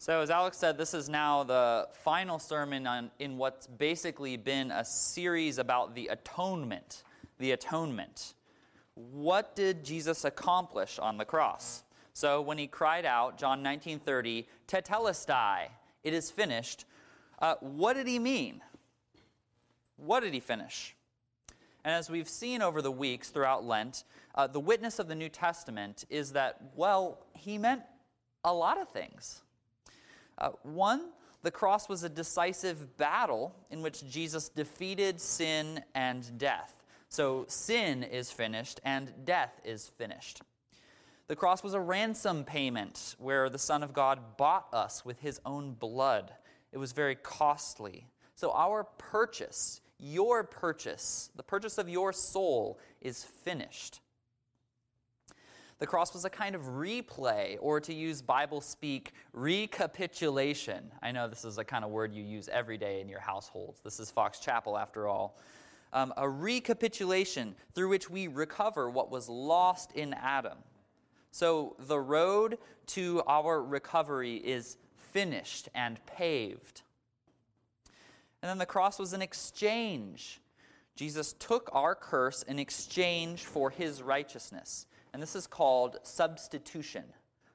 So, 0.00 0.22
as 0.22 0.30
Alex 0.30 0.56
said, 0.56 0.78
this 0.78 0.94
is 0.94 1.10
now 1.10 1.42
the 1.42 1.86
final 1.92 2.38
sermon 2.38 2.86
on, 2.86 3.10
in 3.18 3.36
what's 3.36 3.66
basically 3.66 4.38
been 4.38 4.70
a 4.70 4.82
series 4.82 5.58
about 5.58 5.94
the 5.94 6.06
atonement. 6.06 7.02
The 7.38 7.50
atonement. 7.52 8.32
What 8.94 9.54
did 9.54 9.84
Jesus 9.84 10.24
accomplish 10.24 10.98
on 10.98 11.18
the 11.18 11.26
cross? 11.26 11.82
So, 12.14 12.40
when 12.40 12.56
he 12.56 12.66
cried 12.66 13.04
out, 13.04 13.36
John 13.36 13.62
19:30, 13.62 14.48
"Tetelestai," 14.66 15.68
it 16.02 16.14
is 16.14 16.30
finished. 16.30 16.86
Uh, 17.38 17.56
what 17.60 17.92
did 17.92 18.06
he 18.06 18.18
mean? 18.18 18.62
What 19.98 20.20
did 20.20 20.32
he 20.32 20.40
finish? 20.40 20.96
And 21.84 21.92
as 21.94 22.08
we've 22.08 22.26
seen 22.26 22.62
over 22.62 22.80
the 22.80 22.90
weeks 22.90 23.28
throughout 23.28 23.66
Lent, 23.66 24.04
uh, 24.34 24.46
the 24.46 24.60
witness 24.60 24.98
of 24.98 25.08
the 25.08 25.14
New 25.14 25.28
Testament 25.28 26.06
is 26.08 26.32
that, 26.32 26.72
well, 26.74 27.26
he 27.34 27.58
meant 27.58 27.82
a 28.42 28.54
lot 28.54 28.78
of 28.78 28.88
things. 28.88 29.42
Uh, 30.40 30.50
one, 30.62 31.10
the 31.42 31.50
cross 31.50 31.88
was 31.88 32.02
a 32.02 32.08
decisive 32.08 32.96
battle 32.96 33.54
in 33.70 33.82
which 33.82 34.08
Jesus 34.10 34.48
defeated 34.48 35.20
sin 35.20 35.82
and 35.94 36.38
death. 36.38 36.82
So 37.08 37.44
sin 37.48 38.02
is 38.02 38.30
finished 38.30 38.80
and 38.84 39.12
death 39.24 39.60
is 39.64 39.88
finished. 39.88 40.42
The 41.28 41.36
cross 41.36 41.62
was 41.62 41.74
a 41.74 41.80
ransom 41.80 42.44
payment 42.44 43.14
where 43.18 43.48
the 43.48 43.58
Son 43.58 43.82
of 43.82 43.92
God 43.92 44.36
bought 44.36 44.66
us 44.72 45.04
with 45.04 45.20
his 45.20 45.40
own 45.46 45.74
blood. 45.74 46.32
It 46.72 46.78
was 46.78 46.92
very 46.92 47.14
costly. 47.14 48.06
So 48.34 48.52
our 48.52 48.84
purchase, 48.84 49.80
your 49.98 50.44
purchase, 50.44 51.30
the 51.36 51.42
purchase 51.42 51.78
of 51.78 51.88
your 51.88 52.12
soul, 52.12 52.78
is 53.00 53.24
finished. 53.24 54.00
The 55.80 55.86
cross 55.86 56.12
was 56.12 56.26
a 56.26 56.30
kind 56.30 56.54
of 56.54 56.60
replay, 56.62 57.56
or 57.58 57.80
to 57.80 57.94
use 57.94 58.20
Bible 58.20 58.60
speak, 58.60 59.12
recapitulation. 59.32 60.92
I 61.02 61.10
know 61.10 61.26
this 61.26 61.46
is 61.46 61.56
a 61.56 61.64
kind 61.64 61.86
of 61.86 61.90
word 61.90 62.12
you 62.12 62.22
use 62.22 62.50
every 62.52 62.76
day 62.76 63.00
in 63.00 63.08
your 63.08 63.20
households. 63.20 63.80
This 63.80 63.98
is 63.98 64.10
Fox 64.10 64.40
Chapel, 64.40 64.76
after 64.76 65.08
all. 65.08 65.38
Um, 65.94 66.12
a 66.18 66.28
recapitulation 66.28 67.54
through 67.74 67.88
which 67.88 68.10
we 68.10 68.28
recover 68.28 68.90
what 68.90 69.10
was 69.10 69.30
lost 69.30 69.92
in 69.92 70.12
Adam. 70.12 70.58
So 71.30 71.76
the 71.78 71.98
road 71.98 72.58
to 72.88 73.22
our 73.26 73.62
recovery 73.62 74.36
is 74.36 74.76
finished 75.12 75.70
and 75.74 75.98
paved. 76.04 76.82
And 78.42 78.50
then 78.50 78.58
the 78.58 78.66
cross 78.66 78.98
was 78.98 79.14
an 79.14 79.22
exchange. 79.22 80.42
Jesus 80.94 81.32
took 81.38 81.70
our 81.72 81.94
curse 81.94 82.42
in 82.42 82.58
exchange 82.58 83.44
for 83.44 83.70
his 83.70 84.02
righteousness. 84.02 84.84
And 85.12 85.22
this 85.22 85.34
is 85.34 85.46
called 85.46 85.98
substitution. 86.02 87.04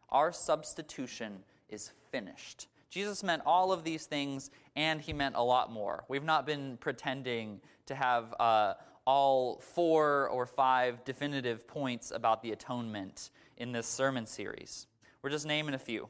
Our 0.09 0.31
substitution 0.31 1.39
is 1.69 1.91
finished. 2.11 2.67
Jesus 2.89 3.23
meant 3.23 3.41
all 3.45 3.71
of 3.71 3.83
these 3.83 4.05
things, 4.05 4.51
and 4.75 5.01
he 5.01 5.13
meant 5.13 5.35
a 5.35 5.43
lot 5.43 5.71
more. 5.71 6.05
We've 6.07 6.23
not 6.23 6.45
been 6.45 6.77
pretending 6.77 7.59
to 7.87 7.95
have 7.95 8.33
uh, 8.39 8.75
all 9.05 9.59
four 9.59 10.29
or 10.29 10.45
five 10.45 11.03
definitive 11.03 11.67
points 11.67 12.11
about 12.11 12.41
the 12.41 12.51
atonement 12.51 13.31
in 13.57 13.71
this 13.71 13.87
sermon 13.87 14.25
series. 14.25 14.87
We're 15.21 15.29
just 15.29 15.45
naming 15.45 15.73
a 15.73 15.79
few. 15.79 16.07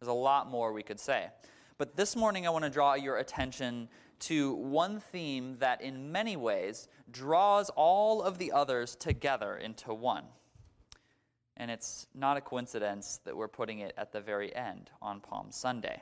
There's 0.00 0.08
a 0.08 0.12
lot 0.12 0.48
more 0.48 0.72
we 0.72 0.82
could 0.82 1.00
say. 1.00 1.28
But 1.76 1.96
this 1.96 2.16
morning, 2.16 2.46
I 2.46 2.50
want 2.50 2.64
to 2.64 2.70
draw 2.70 2.94
your 2.94 3.18
attention 3.18 3.88
to 4.20 4.54
one 4.54 5.00
theme 5.00 5.56
that, 5.60 5.80
in 5.80 6.10
many 6.10 6.36
ways, 6.36 6.88
draws 7.10 7.70
all 7.70 8.22
of 8.22 8.38
the 8.38 8.52
others 8.52 8.96
together 8.96 9.56
into 9.56 9.94
one. 9.94 10.24
And 11.58 11.70
it's 11.72 12.06
not 12.14 12.36
a 12.36 12.40
coincidence 12.40 13.20
that 13.24 13.36
we're 13.36 13.48
putting 13.48 13.80
it 13.80 13.92
at 13.98 14.12
the 14.12 14.20
very 14.20 14.54
end 14.54 14.90
on 15.02 15.20
Palm 15.20 15.48
Sunday. 15.50 16.00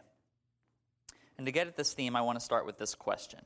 And 1.38 1.46
to 1.46 1.52
get 1.52 1.66
at 1.66 1.76
this 1.76 1.94
theme, 1.94 2.14
I 2.14 2.20
want 2.20 2.38
to 2.38 2.44
start 2.44 2.66
with 2.66 2.78
this 2.78 2.94
question 2.94 3.40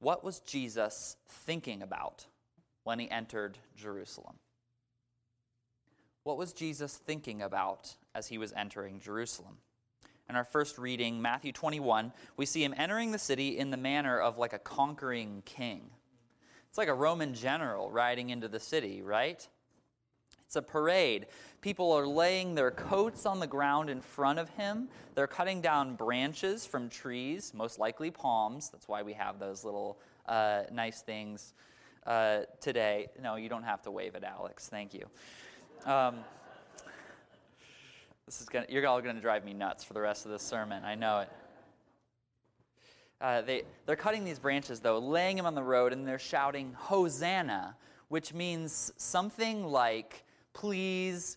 What 0.00 0.24
was 0.24 0.40
Jesus 0.40 1.16
thinking 1.28 1.82
about 1.82 2.26
when 2.84 2.98
he 2.98 3.10
entered 3.10 3.58
Jerusalem? 3.76 4.36
What 6.24 6.38
was 6.38 6.52
Jesus 6.52 6.96
thinking 6.96 7.42
about 7.42 7.94
as 8.14 8.26
he 8.28 8.38
was 8.38 8.52
entering 8.54 9.00
Jerusalem? 9.00 9.58
In 10.28 10.36
our 10.36 10.44
first 10.44 10.76
reading, 10.76 11.22
Matthew 11.22 11.52
21, 11.52 12.12
we 12.36 12.44
see 12.44 12.62
him 12.62 12.74
entering 12.76 13.12
the 13.12 13.18
city 13.18 13.56
in 13.56 13.70
the 13.70 13.78
manner 13.78 14.20
of 14.20 14.36
like 14.36 14.52
a 14.52 14.58
conquering 14.58 15.42
king. 15.46 15.88
It's 16.68 16.76
like 16.76 16.88
a 16.88 16.94
Roman 16.94 17.32
general 17.32 17.90
riding 17.90 18.28
into 18.28 18.46
the 18.46 18.60
city, 18.60 19.00
right? 19.00 19.46
It's 20.48 20.56
a 20.56 20.62
parade. 20.62 21.26
People 21.60 21.92
are 21.92 22.06
laying 22.06 22.54
their 22.54 22.70
coats 22.70 23.26
on 23.26 23.38
the 23.38 23.46
ground 23.46 23.90
in 23.90 24.00
front 24.00 24.38
of 24.38 24.48
him. 24.48 24.88
They're 25.14 25.26
cutting 25.26 25.60
down 25.60 25.94
branches 25.94 26.64
from 26.64 26.88
trees, 26.88 27.52
most 27.54 27.78
likely 27.78 28.10
palms. 28.10 28.70
That's 28.70 28.88
why 28.88 29.02
we 29.02 29.12
have 29.12 29.38
those 29.38 29.62
little 29.62 29.98
uh, 30.24 30.62
nice 30.72 31.02
things 31.02 31.52
uh, 32.06 32.44
today. 32.62 33.08
No, 33.22 33.36
you 33.36 33.50
don't 33.50 33.64
have 33.64 33.82
to 33.82 33.90
wave 33.90 34.14
it, 34.14 34.24
Alex. 34.24 34.68
Thank 34.68 34.94
you. 34.94 35.04
Um, 35.84 36.20
this 38.24 38.40
is 38.40 38.48
gonna, 38.48 38.64
you're 38.70 38.86
all 38.86 39.02
going 39.02 39.16
to 39.16 39.20
drive 39.20 39.44
me 39.44 39.52
nuts 39.52 39.84
for 39.84 39.92
the 39.92 40.00
rest 40.00 40.24
of 40.24 40.32
this 40.32 40.42
sermon. 40.42 40.82
I 40.82 40.94
know 40.94 41.18
it. 41.18 41.28
Uh, 43.20 43.42
they, 43.42 43.64
they're 43.84 43.96
cutting 43.96 44.24
these 44.24 44.38
branches, 44.38 44.80
though, 44.80 44.98
laying 44.98 45.36
them 45.36 45.44
on 45.44 45.54
the 45.54 45.62
road, 45.62 45.92
and 45.92 46.08
they're 46.08 46.18
shouting, 46.18 46.72
Hosanna, 46.72 47.76
which 48.08 48.32
means 48.32 48.94
something 48.96 49.66
like 49.66 50.24
Please, 50.52 51.36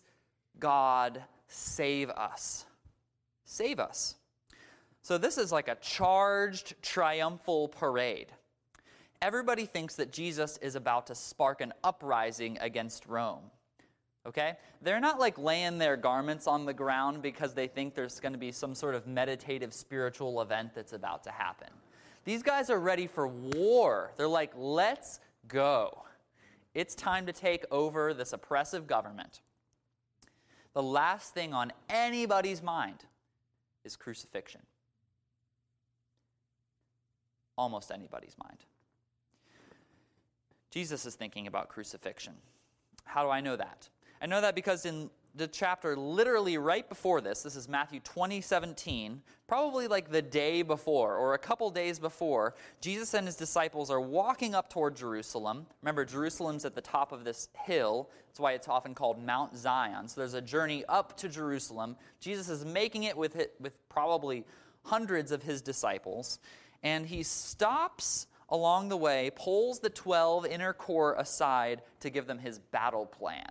God, 0.58 1.22
save 1.48 2.10
us. 2.10 2.66
Save 3.44 3.78
us. 3.78 4.16
So, 5.02 5.18
this 5.18 5.36
is 5.36 5.50
like 5.50 5.68
a 5.68 5.74
charged, 5.76 6.74
triumphal 6.82 7.68
parade. 7.68 8.28
Everybody 9.20 9.66
thinks 9.66 9.96
that 9.96 10.12
Jesus 10.12 10.58
is 10.58 10.74
about 10.74 11.06
to 11.08 11.14
spark 11.14 11.60
an 11.60 11.72
uprising 11.84 12.58
against 12.60 13.06
Rome. 13.06 13.50
Okay? 14.26 14.54
They're 14.80 15.00
not 15.00 15.18
like 15.18 15.38
laying 15.38 15.78
their 15.78 15.96
garments 15.96 16.46
on 16.46 16.64
the 16.64 16.72
ground 16.72 17.22
because 17.22 17.54
they 17.54 17.66
think 17.66 17.94
there's 17.94 18.20
going 18.20 18.32
to 18.32 18.38
be 18.38 18.52
some 18.52 18.74
sort 18.74 18.94
of 18.94 19.06
meditative 19.06 19.74
spiritual 19.74 20.40
event 20.40 20.74
that's 20.74 20.92
about 20.92 21.24
to 21.24 21.30
happen. 21.30 21.68
These 22.24 22.42
guys 22.42 22.70
are 22.70 22.78
ready 22.78 23.06
for 23.06 23.26
war. 23.26 24.12
They're 24.16 24.28
like, 24.28 24.52
let's 24.56 25.18
go. 25.48 26.04
It's 26.74 26.94
time 26.94 27.26
to 27.26 27.32
take 27.32 27.64
over 27.70 28.14
this 28.14 28.32
oppressive 28.32 28.86
government. 28.86 29.40
The 30.74 30.82
last 30.82 31.34
thing 31.34 31.52
on 31.52 31.72
anybody's 31.90 32.62
mind 32.62 33.04
is 33.84 33.96
crucifixion. 33.96 34.62
Almost 37.58 37.92
anybody's 37.92 38.36
mind. 38.42 38.58
Jesus 40.70 41.04
is 41.04 41.14
thinking 41.14 41.46
about 41.46 41.68
crucifixion. 41.68 42.34
How 43.04 43.22
do 43.22 43.28
I 43.28 43.42
know 43.42 43.56
that? 43.56 43.90
I 44.22 44.26
know 44.26 44.40
that 44.40 44.54
because 44.54 44.86
in 44.86 45.10
the 45.34 45.46
chapter 45.46 45.96
literally 45.96 46.58
right 46.58 46.86
before 46.88 47.20
this, 47.20 47.42
this 47.42 47.56
is 47.56 47.68
Matthew 47.68 48.00
20, 48.00 48.40
17, 48.40 49.22
probably 49.48 49.88
like 49.88 50.10
the 50.10 50.20
day 50.20 50.62
before 50.62 51.16
or 51.16 51.34
a 51.34 51.38
couple 51.38 51.70
days 51.70 51.98
before, 51.98 52.54
Jesus 52.80 53.14
and 53.14 53.26
his 53.26 53.36
disciples 53.36 53.90
are 53.90 54.00
walking 54.00 54.54
up 54.54 54.68
toward 54.68 54.94
Jerusalem. 54.94 55.66
Remember, 55.80 56.04
Jerusalem's 56.04 56.64
at 56.64 56.74
the 56.74 56.82
top 56.82 57.12
of 57.12 57.24
this 57.24 57.48
hill. 57.64 58.10
That's 58.28 58.40
why 58.40 58.52
it's 58.52 58.68
often 58.68 58.94
called 58.94 59.24
Mount 59.24 59.56
Zion. 59.56 60.06
So 60.08 60.20
there's 60.20 60.34
a 60.34 60.42
journey 60.42 60.84
up 60.88 61.16
to 61.18 61.28
Jerusalem. 61.28 61.96
Jesus 62.20 62.48
is 62.50 62.64
making 62.64 63.04
it 63.04 63.16
with, 63.16 63.36
it, 63.36 63.54
with 63.58 63.72
probably 63.88 64.44
hundreds 64.84 65.32
of 65.32 65.42
his 65.42 65.62
disciples. 65.62 66.40
And 66.82 67.06
he 67.06 67.22
stops 67.22 68.26
along 68.50 68.90
the 68.90 68.96
way, 68.98 69.30
pulls 69.34 69.78
the 69.78 69.88
12 69.88 70.44
inner 70.44 70.74
core 70.74 71.14
aside 71.14 71.80
to 72.00 72.10
give 72.10 72.26
them 72.26 72.38
his 72.38 72.58
battle 72.58 73.06
plan 73.06 73.50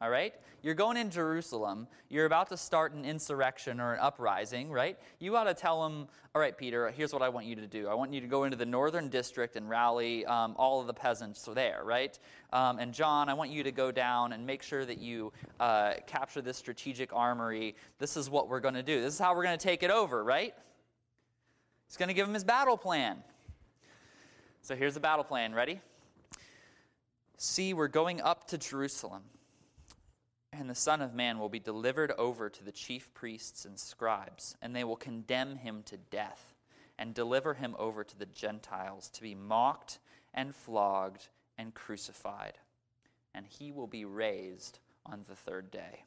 all 0.00 0.10
right? 0.10 0.34
You're 0.62 0.74
going 0.74 0.96
in 0.96 1.10
Jerusalem. 1.10 1.86
You're 2.08 2.26
about 2.26 2.48
to 2.48 2.56
start 2.56 2.92
an 2.92 3.04
insurrection 3.04 3.80
or 3.80 3.94
an 3.94 4.00
uprising, 4.00 4.70
right? 4.70 4.98
You 5.18 5.36
ought 5.36 5.44
to 5.44 5.54
tell 5.54 5.82
them, 5.82 6.08
all 6.34 6.40
right, 6.40 6.56
Peter, 6.56 6.90
here's 6.90 7.12
what 7.12 7.22
I 7.22 7.28
want 7.28 7.46
you 7.46 7.54
to 7.56 7.66
do. 7.66 7.88
I 7.88 7.94
want 7.94 8.12
you 8.12 8.20
to 8.20 8.26
go 8.26 8.44
into 8.44 8.56
the 8.56 8.66
northern 8.66 9.08
district 9.08 9.56
and 9.56 9.68
rally 9.68 10.26
um, 10.26 10.54
all 10.58 10.80
of 10.80 10.86
the 10.86 10.94
peasants 10.94 11.48
there, 11.52 11.82
right? 11.84 12.18
Um, 12.52 12.78
and 12.78 12.92
John, 12.92 13.28
I 13.28 13.34
want 13.34 13.50
you 13.50 13.62
to 13.62 13.72
go 13.72 13.92
down 13.92 14.32
and 14.32 14.44
make 14.44 14.62
sure 14.62 14.84
that 14.84 14.98
you 14.98 15.32
uh, 15.60 15.94
capture 16.06 16.42
this 16.42 16.56
strategic 16.56 17.12
armory. 17.12 17.76
This 17.98 18.16
is 18.16 18.28
what 18.28 18.48
we're 18.48 18.60
going 18.60 18.74
to 18.74 18.82
do. 18.82 19.00
This 19.00 19.14
is 19.14 19.20
how 19.20 19.34
we're 19.34 19.44
going 19.44 19.58
to 19.58 19.62
take 19.64 19.82
it 19.82 19.90
over, 19.90 20.24
right? 20.24 20.54
He's 21.86 21.96
going 21.96 22.08
to 22.08 22.14
give 22.14 22.26
him 22.26 22.34
his 22.34 22.44
battle 22.44 22.76
plan. 22.76 23.22
So 24.62 24.74
here's 24.74 24.94
the 24.94 25.00
battle 25.00 25.24
plan. 25.24 25.54
Ready? 25.54 25.80
See, 27.36 27.72
we're 27.72 27.88
going 27.88 28.20
up 28.20 28.48
to 28.48 28.58
Jerusalem. 28.58 29.22
And 30.58 30.68
the 30.68 30.74
Son 30.74 31.00
of 31.00 31.14
Man 31.14 31.38
will 31.38 31.48
be 31.48 31.60
delivered 31.60 32.10
over 32.18 32.50
to 32.50 32.64
the 32.64 32.72
chief 32.72 33.14
priests 33.14 33.64
and 33.64 33.78
scribes, 33.78 34.56
and 34.60 34.74
they 34.74 34.82
will 34.82 34.96
condemn 34.96 35.54
him 35.54 35.84
to 35.84 35.96
death, 35.96 36.52
and 36.98 37.14
deliver 37.14 37.54
him 37.54 37.76
over 37.78 38.02
to 38.02 38.18
the 38.18 38.26
Gentiles 38.26 39.08
to 39.10 39.22
be 39.22 39.36
mocked 39.36 40.00
and 40.34 40.52
flogged 40.52 41.28
and 41.56 41.74
crucified. 41.74 42.58
And 43.32 43.46
he 43.46 43.70
will 43.70 43.86
be 43.86 44.04
raised 44.04 44.80
on 45.06 45.24
the 45.28 45.36
third 45.36 45.70
day. 45.70 46.02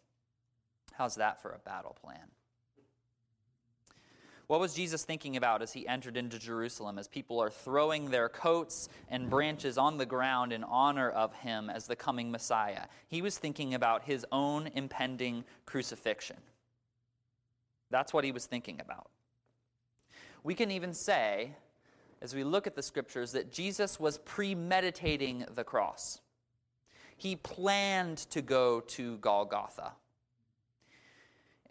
How's 0.91 1.15
that 1.15 1.41
for 1.41 1.51
a 1.51 1.59
battle 1.59 1.95
plan? 2.03 2.27
What 4.51 4.59
was 4.59 4.73
Jesus 4.73 5.05
thinking 5.05 5.37
about 5.37 5.61
as 5.61 5.71
he 5.71 5.87
entered 5.87 6.17
into 6.17 6.37
Jerusalem, 6.37 6.99
as 6.99 7.07
people 7.07 7.41
are 7.41 7.49
throwing 7.49 8.11
their 8.11 8.27
coats 8.27 8.89
and 9.09 9.29
branches 9.29 9.77
on 9.77 9.97
the 9.97 10.05
ground 10.05 10.51
in 10.51 10.65
honor 10.65 11.09
of 11.09 11.33
him 11.35 11.69
as 11.69 11.87
the 11.87 11.95
coming 11.95 12.31
Messiah? 12.31 12.87
He 13.07 13.21
was 13.21 13.37
thinking 13.37 13.73
about 13.73 14.03
his 14.03 14.25
own 14.29 14.67
impending 14.75 15.45
crucifixion. 15.65 16.35
That's 17.91 18.13
what 18.13 18.25
he 18.25 18.33
was 18.33 18.45
thinking 18.45 18.81
about. 18.81 19.09
We 20.43 20.53
can 20.53 20.69
even 20.69 20.93
say, 20.93 21.53
as 22.21 22.35
we 22.35 22.43
look 22.43 22.67
at 22.67 22.75
the 22.75 22.83
scriptures, 22.83 23.31
that 23.31 23.53
Jesus 23.53 24.01
was 24.01 24.17
premeditating 24.17 25.45
the 25.55 25.63
cross. 25.63 26.19
He 27.15 27.37
planned 27.37 28.17
to 28.31 28.41
go 28.41 28.81
to 28.81 29.15
Golgotha 29.19 29.93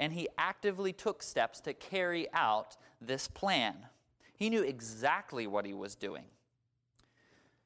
and 0.01 0.15
he 0.15 0.27
actively 0.39 0.95
took 0.95 1.23
steps 1.23 1.61
to 1.61 1.75
carry 1.75 2.27
out 2.33 2.79
this 3.03 3.29
plan. 3.29 3.77
He 4.35 4.49
knew 4.49 4.63
exactly 4.63 5.47
what 5.47 5.67
he 5.67 5.75
was 5.75 5.95
doing. 5.95 6.25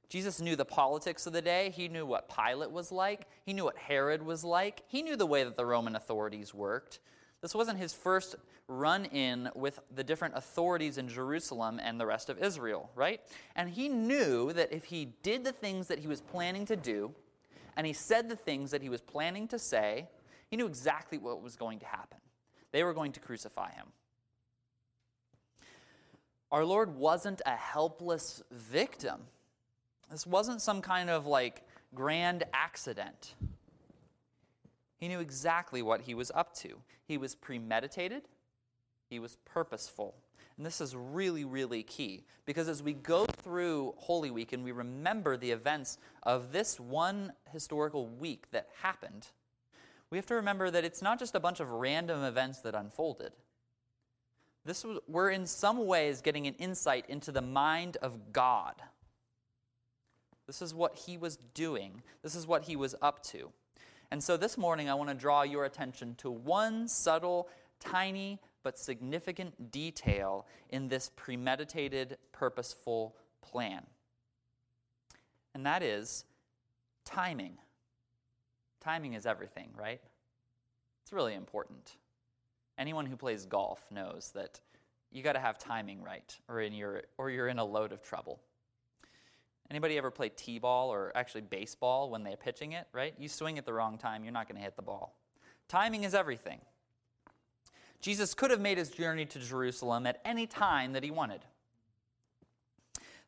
Jesus 0.08 0.40
knew 0.40 0.56
the 0.56 0.64
politics 0.64 1.28
of 1.28 1.32
the 1.32 1.40
day. 1.40 1.70
He 1.70 1.86
knew 1.88 2.04
what 2.04 2.28
Pilate 2.28 2.72
was 2.72 2.90
like. 2.90 3.28
He 3.46 3.52
knew 3.52 3.64
what 3.64 3.78
Herod 3.78 4.20
was 4.20 4.42
like. 4.42 4.82
He 4.88 5.00
knew 5.00 5.16
the 5.16 5.26
way 5.26 5.44
that 5.44 5.56
the 5.56 5.64
Roman 5.64 5.94
authorities 5.94 6.52
worked. 6.52 6.98
This 7.40 7.54
wasn't 7.54 7.78
his 7.78 7.92
first 7.92 8.34
run 8.66 9.04
in 9.06 9.48
with 9.54 9.78
the 9.94 10.02
different 10.02 10.34
authorities 10.36 10.98
in 10.98 11.06
Jerusalem 11.06 11.80
and 11.80 12.00
the 12.00 12.06
rest 12.06 12.28
of 12.28 12.42
Israel, 12.42 12.90
right? 12.96 13.20
And 13.54 13.70
he 13.70 13.88
knew 13.88 14.52
that 14.54 14.72
if 14.72 14.86
he 14.86 15.14
did 15.22 15.44
the 15.44 15.52
things 15.52 15.86
that 15.86 16.00
he 16.00 16.08
was 16.08 16.20
planning 16.20 16.66
to 16.66 16.74
do, 16.74 17.14
and 17.76 17.86
he 17.86 17.92
said 17.92 18.28
the 18.28 18.36
things 18.36 18.72
that 18.72 18.82
he 18.82 18.88
was 18.88 19.02
planning 19.02 19.46
to 19.48 19.58
say, 19.58 20.08
he 20.48 20.56
knew 20.56 20.66
exactly 20.66 21.18
what 21.18 21.40
was 21.40 21.54
going 21.54 21.78
to 21.78 21.86
happen. 21.86 22.18
They 22.74 22.82
were 22.82 22.92
going 22.92 23.12
to 23.12 23.20
crucify 23.20 23.70
him. 23.70 23.86
Our 26.50 26.64
Lord 26.64 26.96
wasn't 26.96 27.40
a 27.46 27.54
helpless 27.54 28.42
victim. 28.50 29.20
This 30.10 30.26
wasn't 30.26 30.60
some 30.60 30.82
kind 30.82 31.08
of 31.08 31.24
like 31.24 31.62
grand 31.94 32.42
accident. 32.52 33.36
He 34.96 35.06
knew 35.06 35.20
exactly 35.20 35.82
what 35.82 36.00
he 36.00 36.14
was 36.14 36.32
up 36.34 36.52
to. 36.56 36.80
He 37.06 37.16
was 37.16 37.36
premeditated, 37.36 38.22
he 39.08 39.20
was 39.20 39.36
purposeful. 39.44 40.16
And 40.56 40.66
this 40.66 40.80
is 40.80 40.96
really, 40.96 41.44
really 41.44 41.84
key 41.84 42.24
because 42.44 42.68
as 42.68 42.82
we 42.82 42.92
go 42.92 43.24
through 43.26 43.94
Holy 43.98 44.32
Week 44.32 44.52
and 44.52 44.64
we 44.64 44.72
remember 44.72 45.36
the 45.36 45.52
events 45.52 45.96
of 46.24 46.50
this 46.50 46.80
one 46.80 47.34
historical 47.52 48.08
week 48.08 48.50
that 48.50 48.68
happened, 48.82 49.28
we 50.10 50.18
have 50.18 50.26
to 50.26 50.34
remember 50.34 50.70
that 50.70 50.84
it's 50.84 51.02
not 51.02 51.18
just 51.18 51.34
a 51.34 51.40
bunch 51.40 51.60
of 51.60 51.70
random 51.70 52.22
events 52.22 52.60
that 52.60 52.74
unfolded. 52.74 53.32
This 54.64 54.84
was, 54.84 54.98
we're 55.08 55.30
in 55.30 55.46
some 55.46 55.86
ways 55.86 56.22
getting 56.22 56.46
an 56.46 56.54
insight 56.54 57.04
into 57.08 57.32
the 57.32 57.42
mind 57.42 57.96
of 58.00 58.32
God. 58.32 58.74
This 60.46 60.62
is 60.62 60.74
what 60.74 60.94
he 60.94 61.16
was 61.16 61.36
doing, 61.54 62.02
this 62.22 62.34
is 62.34 62.46
what 62.46 62.64
he 62.64 62.76
was 62.76 62.94
up 63.02 63.22
to. 63.24 63.50
And 64.10 64.22
so 64.22 64.36
this 64.36 64.56
morning, 64.56 64.88
I 64.88 64.94
want 64.94 65.10
to 65.10 65.14
draw 65.14 65.42
your 65.42 65.64
attention 65.64 66.14
to 66.16 66.30
one 66.30 66.86
subtle, 66.86 67.48
tiny, 67.80 68.38
but 68.62 68.78
significant 68.78 69.72
detail 69.72 70.46
in 70.70 70.88
this 70.88 71.10
premeditated, 71.16 72.18
purposeful 72.32 73.16
plan. 73.42 73.82
And 75.54 75.66
that 75.66 75.82
is 75.82 76.24
timing. 77.04 77.58
Timing 78.84 79.14
is 79.14 79.24
everything, 79.24 79.70
right? 79.74 80.00
It's 81.02 81.12
really 81.12 81.34
important. 81.34 81.96
Anyone 82.76 83.06
who 83.06 83.16
plays 83.16 83.46
golf 83.46 83.80
knows 83.90 84.30
that 84.34 84.60
you 85.10 85.22
got 85.22 85.32
to 85.32 85.40
have 85.40 85.58
timing 85.58 86.02
right 86.02 86.36
or 86.48 86.60
in 86.60 86.74
your 86.74 87.02
or 87.16 87.30
you're 87.30 87.48
in 87.48 87.58
a 87.58 87.64
load 87.64 87.92
of 87.92 88.02
trouble. 88.02 88.40
Anybody 89.70 89.96
ever 89.96 90.10
play 90.10 90.28
t-ball 90.28 90.92
or 90.92 91.12
actually 91.14 91.40
baseball 91.40 92.10
when 92.10 92.22
they're 92.22 92.36
pitching 92.36 92.72
it, 92.72 92.86
right? 92.92 93.14
You 93.18 93.28
swing 93.28 93.56
at 93.56 93.64
the 93.64 93.72
wrong 93.72 93.96
time, 93.96 94.22
you're 94.22 94.32
not 94.32 94.46
going 94.46 94.58
to 94.58 94.62
hit 94.62 94.76
the 94.76 94.82
ball. 94.82 95.16
Timing 95.68 96.04
is 96.04 96.14
everything. 96.14 96.60
Jesus 98.02 98.34
could 98.34 98.50
have 98.50 98.60
made 98.60 98.76
his 98.76 98.90
journey 98.90 99.24
to 99.24 99.38
Jerusalem 99.38 100.06
at 100.06 100.20
any 100.26 100.46
time 100.46 100.92
that 100.92 101.02
he 101.02 101.10
wanted. 101.10 101.40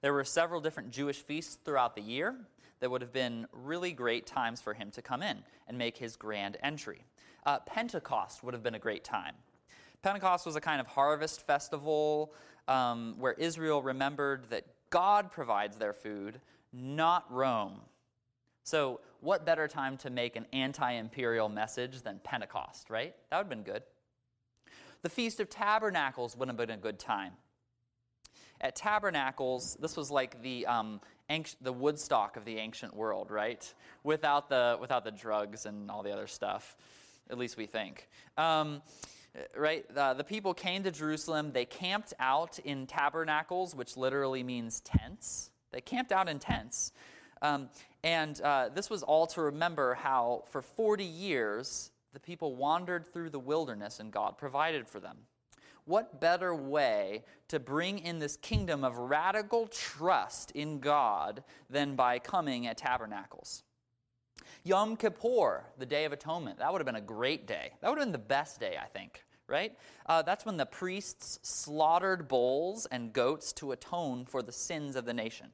There 0.03 0.13
were 0.13 0.25
several 0.25 0.61
different 0.61 0.91
Jewish 0.91 1.17
feasts 1.17 1.57
throughout 1.65 1.97
the 1.97 2.03
year, 2.03 2.37
that 2.81 2.91
would 2.91 3.01
have 3.01 3.13
been 3.13 3.47
really 3.53 3.93
great 3.93 4.27
times 4.27 4.61
for 4.61 4.75
him 4.75 4.91
to 4.93 5.03
come 5.03 5.23
in 5.23 5.39
and 5.69 5.79
make 5.79 5.97
his 5.97 6.17
grand 6.17 6.57
entry. 6.63 7.05
Uh, 7.45 7.59
Pentecost 7.61 8.43
would 8.43 8.55
have 8.55 8.63
been 8.63 8.75
a 8.75 8.79
great 8.79 9.05
time. 9.05 9.35
Pentecost 10.03 10.47
was 10.47 10.57
a 10.57 10.61
kind 10.61 10.81
of 10.81 10.87
harvest 10.87 11.47
festival 11.47 12.33
um, 12.69 13.15
where 13.19 13.33
Israel 13.35 13.83
remembered 13.83 14.51
that 14.51 14.65
God 14.91 15.31
provides 15.31 15.77
their 15.77 15.93
food, 15.93 16.41
not 16.73 17.25
Rome. 17.33 17.81
So, 18.65 19.01
what 19.21 19.47
better 19.47 19.67
time 19.67 19.97
to 19.99 20.11
make 20.11 20.37
an 20.37 20.47
anti 20.53 20.93
imperial 20.93 21.49
message 21.49 22.03
than 22.03 22.21
Pentecost, 22.23 22.91
right? 22.91 23.15
That 23.31 23.39
would 23.39 23.45
have 23.45 23.49
been 23.49 23.63
good. 23.63 23.83
The 25.03 25.09
Feast 25.09 25.41
of 25.41 25.49
Tabernacles 25.49 26.37
would 26.37 26.49
have 26.49 26.57
been 26.57 26.71
a 26.71 26.77
good 26.77 26.99
time. 26.99 27.33
At 28.61 28.75
Tabernacles, 28.75 29.77
this 29.81 29.97
was 29.97 30.11
like 30.11 30.43
the 30.43 30.67
um, 30.67 31.01
the 31.61 31.73
Woodstock 31.73 32.37
of 32.37 32.45
the 32.45 32.59
ancient 32.59 32.95
world, 32.95 33.31
right? 33.31 33.73
Without 34.05 34.49
the, 34.49 34.77
without 34.81 35.05
the 35.05 35.11
drugs 35.11 35.67
and 35.67 35.91
all 35.91 36.03
the 36.03 36.13
other 36.13 36.27
stuff, 36.27 36.77
at 37.31 37.39
least 37.39 37.57
we 37.57 37.67
think. 37.67 38.09
Um, 38.37 38.83
right? 39.57 39.85
The 39.95 40.25
people 40.27 40.55
came 40.55 40.83
to 40.85 40.91
Jerusalem. 40.91 41.53
They 41.53 41.65
camped 41.65 42.15
out 42.21 42.59
in 42.61 42.87
tabernacles, 42.87 43.75
which 43.75 43.97
literally 43.97 44.43
means 44.43 44.81
tents. 44.81 45.51
They 45.73 45.81
camped 45.81 46.13
out 46.13 46.29
in 46.29 46.39
tents. 46.39 46.93
Um, 47.43 47.69
and 48.03 48.41
uh, 48.41 48.71
this 48.75 48.89
was 48.89 49.03
all 49.03 49.27
to 49.29 49.43
remember 49.43 49.95
how, 49.95 50.45
for 50.51 50.63
40 50.63 51.05
years, 51.05 51.91
the 52.13 52.21
people 52.21 52.55
wandered 52.55 53.07
through 53.13 53.31
the 53.31 53.39
wilderness 53.39 54.01
and 54.01 54.11
God 54.11 54.39
provided 54.39 54.89
for 54.89 55.01
them 55.01 55.17
what 55.87 56.21
better 56.21 56.55
way 56.55 57.25
to 57.49 57.59
bring 57.59 57.99
in 57.99 58.19
this 58.19 58.37
kingdom 58.37 58.85
of 58.85 58.99
radical 58.99 59.67
trust 59.69 60.51
in 60.51 60.81
God 60.81 61.43
than 61.71 61.97
by 61.97 62.19
coming 62.19 62.67
at 62.67 62.77
tabernacles? 62.77 63.63
Yom 64.65 64.97
Kippur, 64.97 65.65
the 65.79 65.87
Day 65.87 66.05
of 66.05 66.13
Atonement, 66.13 66.59
that 66.59 66.71
would 66.71 66.81
have 66.81 66.87
been 66.87 66.97
a 66.97 67.01
great 67.01 67.47
day. 67.47 67.71
That 67.81 67.89
would 67.89 67.99
have 67.99 68.07
been 68.07 68.13
the 68.13 68.19
best 68.19 68.61
day, 68.61 68.77
I 68.81 68.87
think, 68.87 69.25
right? 69.49 69.73
Uh, 70.07 70.23
that's 70.23 70.45
when 70.45 70.57
the 70.57 70.67
priests 70.67 71.39
slaughtered 71.43 72.29
bulls 72.29 72.87
and 72.91 73.13
goats 73.13 73.53
to 73.55 73.73
atone 73.73 74.25
for 74.27 74.43
the 74.43 74.53
sins 74.53 74.97
of 74.97 75.05
the 75.05 75.15
nation. 75.15 75.47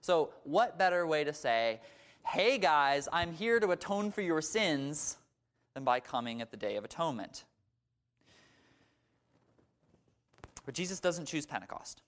So, 0.00 0.30
what 0.42 0.78
better 0.78 1.06
way 1.06 1.22
to 1.22 1.32
say, 1.32 1.80
hey 2.26 2.58
guys, 2.58 3.08
I'm 3.12 3.32
here 3.32 3.60
to 3.60 3.70
atone 3.70 4.10
for 4.10 4.22
your 4.22 4.42
sins, 4.42 5.18
than 5.74 5.84
by 5.84 6.00
coming 6.00 6.42
at 6.42 6.50
the 6.50 6.56
Day 6.56 6.76
of 6.76 6.84
Atonement? 6.84 7.44
But 10.64 10.74
Jesus 10.74 11.00
doesn't 11.00 11.26
choose 11.26 11.46
Pentecost. 11.46 12.02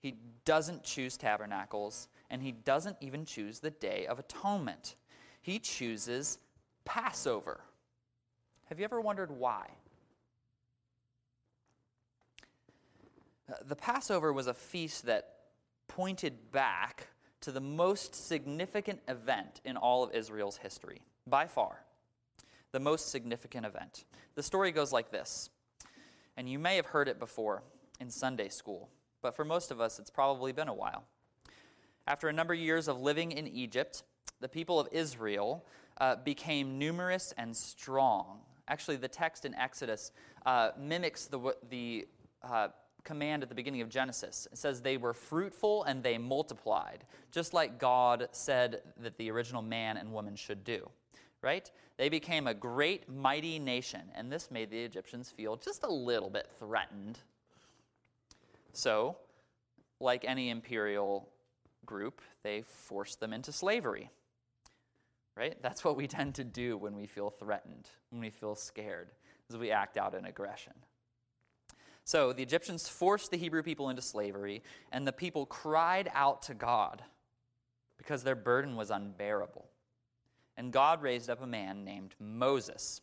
He 0.00 0.16
doesn't 0.44 0.82
choose 0.82 1.16
tabernacles, 1.16 2.08
and 2.28 2.42
he 2.42 2.52
doesn't 2.52 2.96
even 3.00 3.24
choose 3.24 3.60
the 3.60 3.70
Day 3.70 4.06
of 4.06 4.18
Atonement. 4.18 4.96
He 5.40 5.58
chooses 5.58 6.38
Passover. 6.84 7.60
Have 8.66 8.78
you 8.78 8.84
ever 8.84 9.00
wondered 9.00 9.30
why? 9.30 9.66
Uh, 13.48 13.54
the 13.66 13.76
Passover 13.76 14.32
was 14.32 14.46
a 14.46 14.54
feast 14.54 15.06
that 15.06 15.34
pointed 15.88 16.50
back 16.50 17.08
to 17.42 17.52
the 17.52 17.60
most 17.60 18.14
significant 18.14 19.00
event 19.06 19.60
in 19.64 19.76
all 19.76 20.02
of 20.02 20.12
Israel's 20.12 20.56
history, 20.56 21.02
by 21.26 21.46
far. 21.46 21.84
The 22.72 22.80
most 22.80 23.10
significant 23.10 23.66
event. 23.66 24.04
The 24.34 24.42
story 24.42 24.72
goes 24.72 24.92
like 24.92 25.10
this, 25.10 25.50
and 26.36 26.48
you 26.48 26.58
may 26.58 26.76
have 26.76 26.86
heard 26.86 27.08
it 27.08 27.18
before 27.18 27.62
in 28.00 28.10
Sunday 28.10 28.48
school, 28.48 28.90
but 29.22 29.34
for 29.36 29.44
most 29.44 29.70
of 29.70 29.80
us, 29.80 29.98
it's 29.98 30.10
probably 30.10 30.52
been 30.52 30.68
a 30.68 30.74
while. 30.74 31.04
After 32.06 32.28
a 32.28 32.32
number 32.32 32.52
of 32.52 32.60
years 32.60 32.88
of 32.88 33.00
living 33.00 33.32
in 33.32 33.46
Egypt, 33.48 34.02
the 34.40 34.48
people 34.48 34.78
of 34.78 34.88
Israel 34.92 35.64
uh, 35.98 36.16
became 36.16 36.78
numerous 36.78 37.32
and 37.38 37.56
strong. 37.56 38.40
Actually, 38.68 38.96
the 38.96 39.08
text 39.08 39.44
in 39.44 39.54
Exodus 39.54 40.12
uh, 40.44 40.70
mimics 40.78 41.26
the, 41.26 41.54
the 41.70 42.06
uh, 42.42 42.68
command 43.04 43.42
at 43.42 43.48
the 43.48 43.54
beginning 43.54 43.80
of 43.80 43.88
Genesis. 43.88 44.48
It 44.50 44.58
says 44.58 44.80
they 44.80 44.96
were 44.96 45.14
fruitful 45.14 45.84
and 45.84 46.02
they 46.02 46.18
multiplied, 46.18 47.04
just 47.30 47.54
like 47.54 47.78
God 47.78 48.28
said 48.32 48.82
that 49.02 49.16
the 49.18 49.30
original 49.30 49.62
man 49.62 49.96
and 49.96 50.12
woman 50.12 50.36
should 50.36 50.64
do. 50.64 50.88
Right? 51.42 51.70
They 51.98 52.08
became 52.08 52.46
a 52.46 52.54
great, 52.54 53.08
mighty 53.08 53.58
nation, 53.58 54.00
and 54.14 54.32
this 54.32 54.50
made 54.50 54.70
the 54.70 54.82
Egyptians 54.82 55.30
feel 55.30 55.56
just 55.56 55.84
a 55.84 55.90
little 55.90 56.30
bit 56.30 56.48
threatened 56.58 57.18
so, 58.76 59.16
like 60.00 60.24
any 60.24 60.50
imperial 60.50 61.28
group, 61.84 62.20
they 62.42 62.62
forced 62.62 63.20
them 63.20 63.32
into 63.32 63.52
slavery. 63.52 64.10
Right? 65.36 65.56
That's 65.62 65.84
what 65.84 65.96
we 65.96 66.06
tend 66.08 66.34
to 66.36 66.44
do 66.44 66.76
when 66.76 66.94
we 66.94 67.06
feel 67.06 67.30
threatened, 67.30 67.88
when 68.10 68.20
we 68.20 68.30
feel 68.30 68.54
scared. 68.54 69.10
as 69.50 69.56
we 69.56 69.70
act 69.70 69.96
out 69.96 70.14
in 70.14 70.24
aggression. 70.24 70.74
So 72.04 72.32
the 72.32 72.42
Egyptians 72.42 72.88
forced 72.88 73.30
the 73.30 73.38
Hebrew 73.38 73.62
people 73.62 73.88
into 73.88 74.02
slavery, 74.02 74.62
and 74.92 75.06
the 75.06 75.12
people 75.12 75.46
cried 75.46 76.10
out 76.14 76.42
to 76.42 76.54
God 76.54 77.02
because 77.96 78.22
their 78.22 78.34
burden 78.34 78.76
was 78.76 78.90
unbearable. 78.90 79.66
And 80.56 80.72
God 80.72 81.02
raised 81.02 81.30
up 81.30 81.42
a 81.42 81.46
man 81.46 81.84
named 81.84 82.14
Moses. 82.20 83.00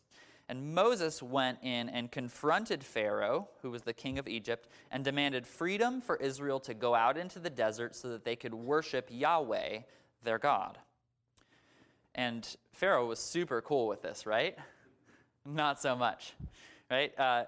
And 0.48 0.74
Moses 0.74 1.22
went 1.22 1.58
in 1.62 1.88
and 1.88 2.10
confronted 2.10 2.84
Pharaoh, 2.84 3.48
who 3.62 3.70
was 3.70 3.82
the 3.82 3.92
king 3.92 4.18
of 4.18 4.28
Egypt, 4.28 4.68
and 4.90 5.04
demanded 5.04 5.46
freedom 5.46 6.00
for 6.00 6.16
Israel 6.16 6.60
to 6.60 6.74
go 6.74 6.94
out 6.94 7.16
into 7.16 7.38
the 7.38 7.50
desert 7.50 7.94
so 7.94 8.08
that 8.10 8.24
they 8.24 8.36
could 8.36 8.52
worship 8.52 9.08
Yahweh, 9.10 9.80
their 10.22 10.38
God. 10.38 10.78
And 12.14 12.46
Pharaoh 12.72 13.06
was 13.06 13.18
super 13.18 13.62
cool 13.62 13.86
with 13.86 14.02
this, 14.02 14.26
right? 14.26 14.58
Not 15.46 15.80
so 15.80 15.96
much, 15.96 16.34
right? 16.90 17.18
Uh, 17.18 17.44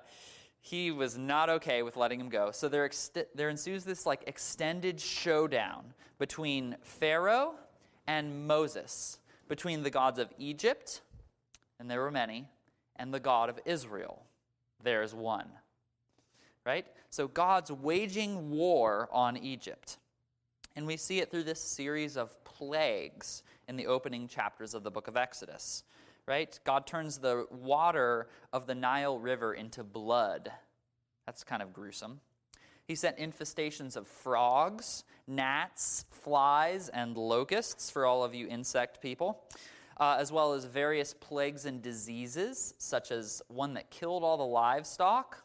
he 0.60 0.90
was 0.90 1.18
not 1.18 1.50
okay 1.50 1.82
with 1.82 1.96
letting 1.96 2.18
him 2.18 2.30
go. 2.30 2.50
So 2.50 2.70
there, 2.70 2.86
ex- 2.86 3.10
there 3.34 3.50
ensues 3.50 3.84
this 3.84 4.06
like 4.06 4.24
extended 4.26 4.98
showdown 4.98 5.92
between 6.18 6.76
Pharaoh 6.80 7.54
and 8.06 8.46
Moses, 8.46 9.18
between 9.46 9.82
the 9.82 9.90
gods 9.90 10.18
of 10.18 10.32
Egypt, 10.38 11.02
and 11.78 11.90
there 11.90 12.00
were 12.00 12.10
many, 12.10 12.48
and 12.96 13.12
the 13.12 13.20
God 13.20 13.48
of 13.48 13.58
Israel. 13.64 14.24
There's 14.82 15.14
one. 15.14 15.48
Right? 16.64 16.86
So 17.10 17.28
God's 17.28 17.70
waging 17.70 18.50
war 18.50 19.08
on 19.12 19.36
Egypt. 19.36 19.98
And 20.76 20.86
we 20.86 20.96
see 20.96 21.20
it 21.20 21.30
through 21.30 21.44
this 21.44 21.60
series 21.60 22.16
of 22.16 22.42
plagues 22.44 23.42
in 23.68 23.76
the 23.76 23.86
opening 23.86 24.28
chapters 24.28 24.74
of 24.74 24.82
the 24.82 24.90
book 24.90 25.08
of 25.08 25.16
Exodus 25.16 25.84
right? 26.26 26.58
God 26.64 26.86
turns 26.86 27.18
the 27.18 27.46
water 27.50 28.28
of 28.52 28.66
the 28.66 28.74
Nile 28.74 29.18
River 29.18 29.54
into 29.54 29.84
blood. 29.84 30.50
That's 31.26 31.44
kind 31.44 31.62
of 31.62 31.72
gruesome. 31.72 32.20
He 32.86 32.94
sent 32.94 33.16
infestations 33.16 33.96
of 33.96 34.06
frogs, 34.06 35.04
gnats, 35.26 36.04
flies, 36.10 36.90
and 36.90 37.16
locusts 37.16 37.90
for 37.90 38.04
all 38.04 38.22
of 38.22 38.34
you 38.34 38.46
insect 38.46 39.00
people, 39.00 39.42
uh, 39.98 40.16
as 40.18 40.32
well 40.32 40.52
as 40.52 40.64
various 40.64 41.14
plagues 41.14 41.66
and 41.66 41.82
diseases, 41.82 42.74
such 42.78 43.10
as 43.10 43.42
one 43.48 43.74
that 43.74 43.90
killed 43.90 44.24
all 44.24 44.36
the 44.36 44.42
livestock, 44.42 45.44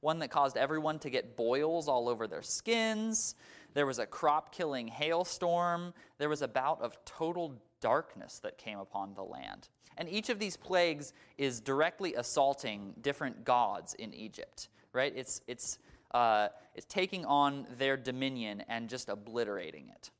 one 0.00 0.18
that 0.20 0.30
caused 0.30 0.56
everyone 0.56 0.98
to 1.00 1.10
get 1.10 1.36
boils 1.36 1.88
all 1.88 2.08
over 2.08 2.26
their 2.26 2.42
skins. 2.42 3.34
There 3.74 3.86
was 3.86 3.98
a 3.98 4.06
crop 4.06 4.54
killing 4.54 4.88
hailstorm. 4.88 5.92
There 6.18 6.28
was 6.28 6.42
a 6.42 6.48
bout 6.48 6.80
of 6.80 6.96
total 7.04 7.60
darkness 7.80 8.38
that 8.40 8.58
came 8.58 8.78
upon 8.78 9.14
the 9.14 9.22
land. 9.22 9.68
And 9.96 10.08
each 10.08 10.28
of 10.28 10.38
these 10.38 10.56
plagues 10.56 11.12
is 11.36 11.60
directly 11.60 12.14
assaulting 12.14 12.94
different 13.00 13.44
gods 13.44 13.94
in 13.94 14.14
Egypt, 14.14 14.68
right? 14.92 15.12
It's, 15.14 15.42
it's, 15.48 15.78
uh, 16.14 16.48
it's 16.76 16.86
taking 16.86 17.24
on 17.24 17.66
their 17.78 17.96
dominion 17.96 18.62
and 18.68 18.88
just 18.88 19.08
obliterating 19.08 19.88
it. 19.88 20.10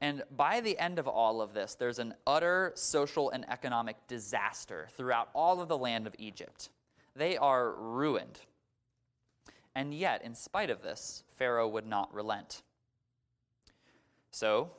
And 0.00 0.22
by 0.36 0.60
the 0.60 0.78
end 0.78 0.98
of 0.98 1.08
all 1.08 1.40
of 1.40 1.54
this, 1.54 1.74
there's 1.74 1.98
an 1.98 2.14
utter 2.26 2.72
social 2.76 3.30
and 3.30 3.48
economic 3.50 3.96
disaster 4.06 4.88
throughout 4.96 5.28
all 5.34 5.60
of 5.60 5.68
the 5.68 5.78
land 5.78 6.06
of 6.06 6.14
Egypt. 6.18 6.68
They 7.16 7.36
are 7.36 7.72
ruined. 7.72 8.38
And 9.74 9.92
yet, 9.92 10.24
in 10.24 10.34
spite 10.34 10.70
of 10.70 10.82
this, 10.82 11.24
Pharaoh 11.36 11.68
would 11.68 11.86
not 11.86 12.14
relent. 12.14 12.62
So, 14.30 14.70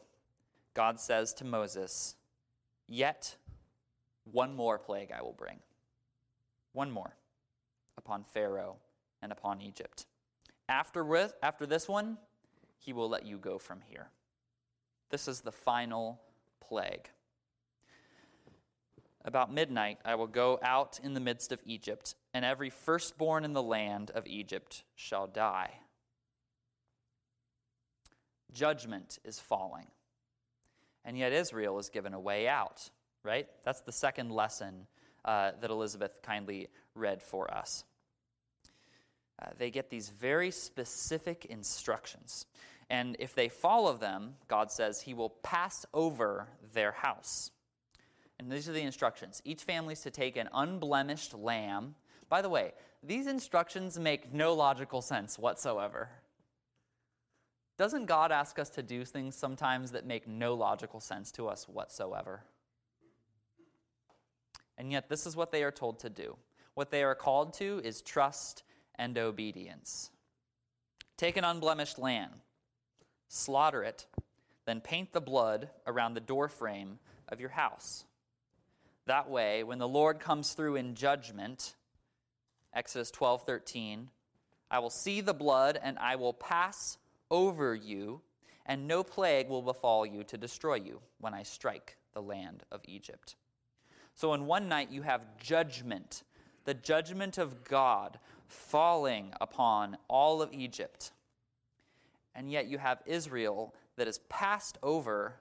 God 0.73 0.99
says 0.99 1.33
to 1.35 1.45
Moses, 1.45 2.15
Yet 2.87 3.35
one 4.31 4.55
more 4.55 4.77
plague 4.77 5.11
I 5.17 5.21
will 5.21 5.33
bring. 5.33 5.59
One 6.73 6.91
more 6.91 7.15
upon 7.97 8.23
Pharaoh 8.23 8.77
and 9.21 9.31
upon 9.31 9.61
Egypt. 9.61 10.05
After, 10.69 11.03
with, 11.03 11.33
after 11.43 11.65
this 11.65 11.87
one, 11.87 12.17
he 12.77 12.93
will 12.93 13.09
let 13.09 13.25
you 13.25 13.37
go 13.37 13.57
from 13.57 13.81
here. 13.85 14.09
This 15.09 15.27
is 15.27 15.41
the 15.41 15.51
final 15.51 16.19
plague. 16.59 17.09
About 19.25 19.53
midnight, 19.53 19.99
I 20.05 20.15
will 20.15 20.27
go 20.27 20.59
out 20.63 20.99
in 21.03 21.13
the 21.13 21.19
midst 21.19 21.51
of 21.51 21.61
Egypt, 21.65 22.15
and 22.33 22.45
every 22.45 22.69
firstborn 22.69 23.43
in 23.43 23.53
the 23.53 23.63
land 23.63 24.11
of 24.11 24.25
Egypt 24.27 24.83
shall 24.95 25.27
die. 25.27 25.71
Judgment 28.53 29.19
is 29.23 29.39
falling, 29.39 29.87
and 31.03 31.17
yet 31.17 31.33
Israel 31.33 31.77
is 31.79 31.89
given 31.89 32.13
a 32.13 32.19
way 32.19 32.47
out 32.47 32.89
right? 33.23 33.47
That's 33.63 33.81
the 33.81 33.91
second 33.91 34.31
lesson 34.31 34.87
uh, 35.25 35.51
that 35.61 35.69
Elizabeth 35.69 36.21
kindly 36.23 36.67
read 36.95 37.21
for 37.21 37.53
us. 37.53 37.83
Uh, 39.41 39.47
they 39.57 39.71
get 39.71 39.89
these 39.89 40.09
very 40.09 40.51
specific 40.51 41.45
instructions. 41.45 42.45
And 42.89 43.15
if 43.19 43.35
they 43.35 43.49
follow 43.49 43.95
them, 43.95 44.35
God 44.47 44.71
says 44.71 45.01
He 45.01 45.13
will 45.13 45.29
pass 45.29 45.85
over 45.93 46.47
their 46.73 46.91
house. 46.91 47.51
And 48.39 48.51
these 48.51 48.69
are 48.69 48.73
the 48.73 48.81
instructions. 48.81 49.41
Each 49.45 49.63
family 49.63 49.93
is 49.93 50.01
to 50.01 50.11
take 50.11 50.37
an 50.37 50.49
unblemished 50.53 51.33
lamb. 51.33 51.95
By 52.29 52.41
the 52.41 52.49
way, 52.49 52.73
these 53.03 53.27
instructions 53.27 53.99
make 53.99 54.33
no 54.33 54.53
logical 54.53 55.01
sense 55.01 55.37
whatsoever. 55.37 56.09
Doesn't 57.77 58.07
God 58.07 58.31
ask 58.31 58.59
us 58.59 58.69
to 58.71 58.83
do 58.83 59.05
things 59.05 59.35
sometimes 59.35 59.91
that 59.91 60.05
make 60.05 60.27
no 60.27 60.53
logical 60.53 60.99
sense 60.99 61.31
to 61.33 61.47
us 61.47 61.67
whatsoever? 61.67 62.43
And 64.77 64.91
yet, 64.91 65.09
this 65.09 65.25
is 65.25 65.35
what 65.35 65.51
they 65.51 65.63
are 65.63 65.71
told 65.71 65.99
to 65.99 66.09
do. 66.09 66.37
What 66.73 66.91
they 66.91 67.03
are 67.03 67.15
called 67.15 67.53
to 67.55 67.81
is 67.83 68.01
trust 68.01 68.63
and 68.95 69.17
obedience. 69.17 70.11
Take 71.17 71.35
an 71.35 71.43
unblemished 71.43 71.99
lamb, 71.99 72.29
slaughter 73.29 73.83
it, 73.83 74.07
then 74.65 74.81
paint 74.81 75.13
the 75.13 75.21
blood 75.21 75.69
around 75.87 76.13
the 76.13 76.19
doorframe 76.19 76.99
of 77.29 77.39
your 77.39 77.49
house. 77.49 78.03
That 79.05 79.29
way, 79.29 79.63
when 79.63 79.79
the 79.79 79.87
Lord 79.87 80.19
comes 80.19 80.53
through 80.53 80.75
in 80.75 80.93
judgment, 80.93 81.75
Exodus 82.73 83.09
12 83.11 83.43
13, 83.43 84.09
I 84.69 84.79
will 84.79 84.89
see 84.89 85.21
the 85.21 85.33
blood 85.33 85.79
and 85.81 85.97
I 85.97 86.15
will 86.15 86.33
pass 86.33 86.97
over 87.31 87.73
you, 87.73 88.21
and 88.65 88.87
no 88.87 89.03
plague 89.03 89.49
will 89.49 89.61
befall 89.61 90.05
you 90.05 90.23
to 90.25 90.37
destroy 90.37 90.75
you 90.75 90.99
when 91.19 91.33
I 91.33 91.43
strike 91.43 91.97
the 92.13 92.21
land 92.21 92.63
of 92.71 92.81
Egypt. 92.85 93.35
So 94.15 94.33
in 94.33 94.45
one 94.45 94.67
night, 94.67 94.91
you 94.91 95.03
have 95.03 95.37
judgment, 95.37 96.23
the 96.65 96.73
judgment 96.73 97.37
of 97.37 97.63
God 97.63 98.19
falling 98.47 99.33
upon 99.39 99.97
all 100.07 100.41
of 100.41 100.53
Egypt. 100.53 101.11
And 102.35 102.51
yet 102.51 102.67
you 102.67 102.77
have 102.77 103.01
Israel 103.05 103.73
that 103.97 104.07
is 104.07 104.19
passed 104.29 104.77
over 104.81 105.35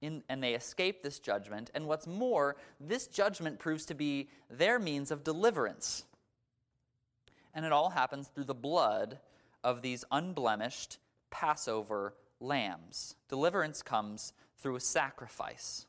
in, 0.00 0.22
and 0.28 0.42
they 0.42 0.54
escape 0.54 1.02
this 1.02 1.18
judgment. 1.18 1.70
And 1.74 1.86
what's 1.86 2.06
more, 2.06 2.56
this 2.80 3.06
judgment 3.06 3.58
proves 3.58 3.84
to 3.86 3.94
be 3.94 4.28
their 4.50 4.78
means 4.78 5.10
of 5.10 5.24
deliverance. 5.24 6.04
And 7.54 7.64
it 7.64 7.72
all 7.72 7.90
happens 7.90 8.28
through 8.28 8.44
the 8.44 8.54
blood 8.54 9.18
of 9.64 9.82
these 9.82 10.04
unblemished 10.10 10.98
Passover 11.30 12.14
lambs. 12.40 13.16
Deliverance 13.28 13.82
comes 13.82 14.32
through 14.58 14.76
a 14.76 14.80
sacrifice. 14.80 15.86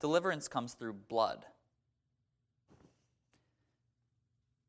Deliverance 0.00 0.48
comes 0.48 0.74
through 0.74 0.94
blood. 0.94 1.44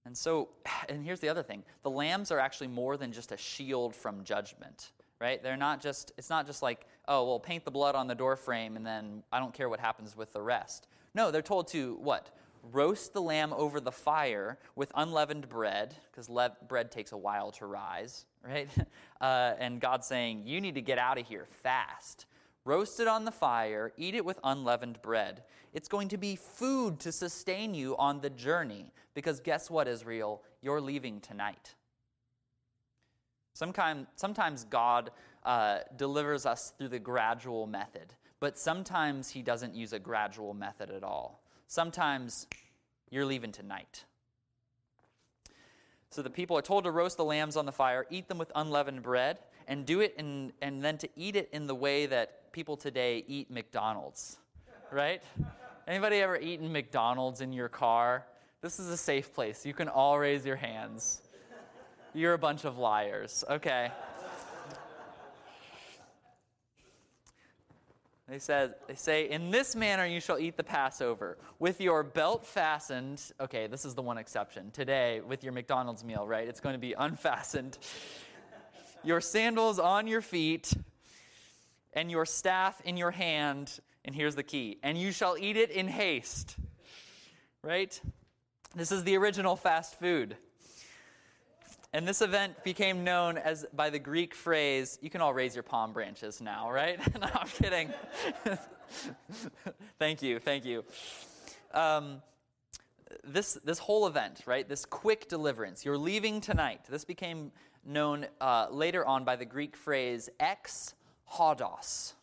And 0.06 0.18
so, 0.18 0.50
and 0.90 1.04
here's 1.04 1.20
the 1.20 1.30
other 1.30 1.44
thing 1.44 1.64
the 1.84 1.90
lambs 1.90 2.32
are 2.32 2.40
actually 2.40 2.68
more 2.68 2.98
than 2.98 3.12
just 3.12 3.32
a 3.32 3.38
shield 3.38 3.96
from 3.96 4.24
judgment, 4.24 4.92
right? 5.20 5.42
They're 5.42 5.58
not 5.58 5.82
just, 5.82 6.12
it's 6.18 6.30
not 6.30 6.46
just 6.46 6.62
like, 6.62 6.86
oh, 7.08 7.26
well, 7.26 7.40
paint 7.40 7.66
the 7.66 7.72
blood 7.72 7.96
on 7.96 8.08
the 8.08 8.16
door 8.16 8.36
frame 8.36 8.76
and 8.76 8.86
then 8.86 9.24
I 9.32 9.40
don't 9.40 9.54
care 9.54 9.70
what 9.70 9.80
happens 9.80 10.16
with 10.16 10.34
the 10.34 10.42
rest. 10.42 10.88
No, 11.14 11.32
they're 11.32 11.42
told 11.42 11.68
to 11.70 11.98
what? 12.02 12.30
Roast 12.72 13.14
the 13.14 13.22
lamb 13.22 13.54
over 13.54 13.80
the 13.80 13.92
fire 13.92 14.60
with 14.76 14.92
unleavened 14.94 15.48
bread, 15.48 15.96
because 16.12 16.30
le- 16.30 16.58
bread 16.68 16.92
takes 16.92 17.14
a 17.14 17.18
while 17.18 17.52
to 17.52 17.66
rise, 17.66 18.26
right? 18.48 18.68
Uh, 19.22 19.54
and 19.60 19.80
God's 19.80 20.08
saying, 20.08 20.44
you 20.46 20.62
need 20.62 20.76
to 20.76 20.82
get 20.82 20.98
out 20.98 21.18
of 21.18 21.28
here 21.28 21.48
fast. 21.64 22.26
Roast 22.70 23.00
it 23.00 23.08
on 23.08 23.26
the 23.26 23.32
fire, 23.32 23.94
eat 23.98 24.14
it 24.14 24.24
with 24.24 24.40
unleavened 24.44 25.02
bread. 25.02 25.42
It's 25.74 25.88
going 25.88 26.08
to 26.10 26.18
be 26.18 26.36
food 26.36 27.00
to 27.00 27.12
sustain 27.12 27.74
you 27.74 27.98
on 27.98 28.22
the 28.22 28.30
journey, 28.30 28.94
because 29.16 29.40
guess 29.40 29.72
what, 29.72 29.88
Israel? 29.88 30.44
You're 30.62 30.80
leaving 30.80 31.20
tonight. 31.20 31.74
Sometimes, 33.56 34.66
God 34.66 35.10
uh, 35.44 35.80
delivers 35.98 36.46
us 36.46 36.72
through 36.78 36.90
the 36.90 37.00
gradual 37.00 37.66
method, 37.66 38.14
but 38.40 38.56
sometimes 38.56 39.32
He 39.32 39.42
doesn't 39.42 39.74
use 39.74 39.92
a 39.92 40.00
gradual 40.00 40.54
method 40.54 40.92
at 40.92 41.04
all. 41.04 41.42
Sometimes 41.66 42.46
you're 43.10 43.26
leaving 43.26 43.52
tonight. 43.52 44.06
So 46.12 46.22
the 46.22 46.30
people 46.30 46.56
are 46.56 46.62
told 46.62 46.84
to 46.84 46.92
roast 46.92 47.18
the 47.18 47.26
lambs 47.26 47.58
on 47.58 47.66
the 47.66 47.72
fire, 47.72 48.06
eat 48.12 48.28
them 48.28 48.38
with 48.38 48.52
unleavened 48.54 49.02
bread, 49.02 49.40
and 49.68 49.88
do 49.88 50.02
it 50.02 50.14
in, 50.20 50.54
and 50.62 50.84
then 50.84 51.00
to 51.00 51.10
eat 51.16 51.36
it 51.36 51.50
in 51.52 51.66
the 51.66 51.74
way 51.74 52.06
that 52.06 52.39
people 52.52 52.78
today 52.78 53.24
eat 53.28 53.50
McDonald's, 53.52 54.38
right? 54.92 55.22
Anybody 55.88 56.18
ever 56.18 56.38
eaten 56.38 56.72
McDonald's 56.72 57.42
in 57.42 57.52
your 57.52 57.70
car? 57.70 58.26
This 58.62 58.80
is 58.80 58.90
a 58.90 58.98
safe 58.98 59.34
place. 59.34 59.66
You 59.66 59.74
can 59.74 59.88
all 59.88 60.20
raise 60.20 60.46
your 60.46 60.56
hands. 60.56 61.22
You're 62.14 62.34
a 62.34 62.40
bunch 62.40 62.66
of 62.66 62.78
liars. 62.78 63.44
Okay. 63.50 63.92
They 68.30 68.38
they 68.88 68.96
say 68.96 69.28
in 69.28 69.50
this 69.50 69.76
manner 69.76 70.06
you 70.06 70.20
shall 70.20 70.38
eat 70.38 70.56
the 70.56 70.64
Passover 70.64 71.40
with 71.58 71.82
your 71.82 72.04
belt 72.04 72.46
fastened. 72.46 73.20
Okay, 73.42 73.66
this 73.66 73.86
is 73.86 73.96
the 73.96 74.04
one 74.04 74.20
exception. 74.20 74.70
Today 74.70 75.22
with 75.22 75.44
your 75.44 75.52
McDonald's 75.52 76.04
meal, 76.04 76.28
right? 76.28 76.48
It's 76.48 76.60
going 76.60 76.74
to 76.74 76.80
be 76.80 76.94
unfastened. 76.94 77.80
your 79.04 79.20
sandals 79.20 79.80
on 79.80 80.06
your 80.06 80.22
feet 80.22 80.72
and 81.94 82.12
your 82.12 82.26
staff 82.26 82.82
in 82.82 82.98
your 82.98 83.12
hand, 83.12 83.80
and 84.06 84.16
here's 84.16 84.36
the 84.36 84.44
key. 84.44 84.78
And 84.84 84.98
you 84.98 85.12
shall 85.12 85.38
eat 85.38 85.58
it 85.58 85.72
in 85.72 85.88
haste. 85.88 86.56
Right? 87.64 88.00
This 88.76 88.92
is 88.92 89.04
the 89.04 89.18
original 89.18 89.56
fast 89.56 90.00
food. 90.00 90.38
And 91.92 92.08
this 92.08 92.22
event 92.22 92.64
became 92.64 93.04
known 93.04 93.38
as 93.38 93.66
by 93.74 93.90
the 93.90 93.98
Greek 93.98 94.36
phrase, 94.36 95.00
you 95.02 95.10
can 95.10 95.22
all 95.22 95.34
raise 95.34 95.56
your 95.56 95.64
palm 95.64 95.92
branches 95.92 96.40
now, 96.40 96.72
right? 96.72 97.00
no, 97.20 97.28
I'm 97.34 97.48
kidding. 97.48 97.92
thank 100.00 100.22
you, 100.22 100.38
thank 100.38 100.66
you. 100.66 100.84
Um, 101.74 102.22
this, 103.24 103.56
this 103.64 103.80
whole 103.80 104.06
event, 104.06 104.44
right, 104.46 104.70
this 104.70 104.86
quick 104.86 105.28
deliverance, 105.28 105.84
you're 105.84 105.98
leaving 105.98 106.42
tonight, 106.42 106.82
this 106.90 107.06
became 107.06 107.52
known 107.84 108.28
uh, 108.40 108.68
later 108.70 109.04
on 109.04 109.24
by 109.24 109.36
the 109.36 109.46
Greek 109.46 109.76
phrase 109.76 110.30
ex 110.40 110.94
hodos. 111.34 112.14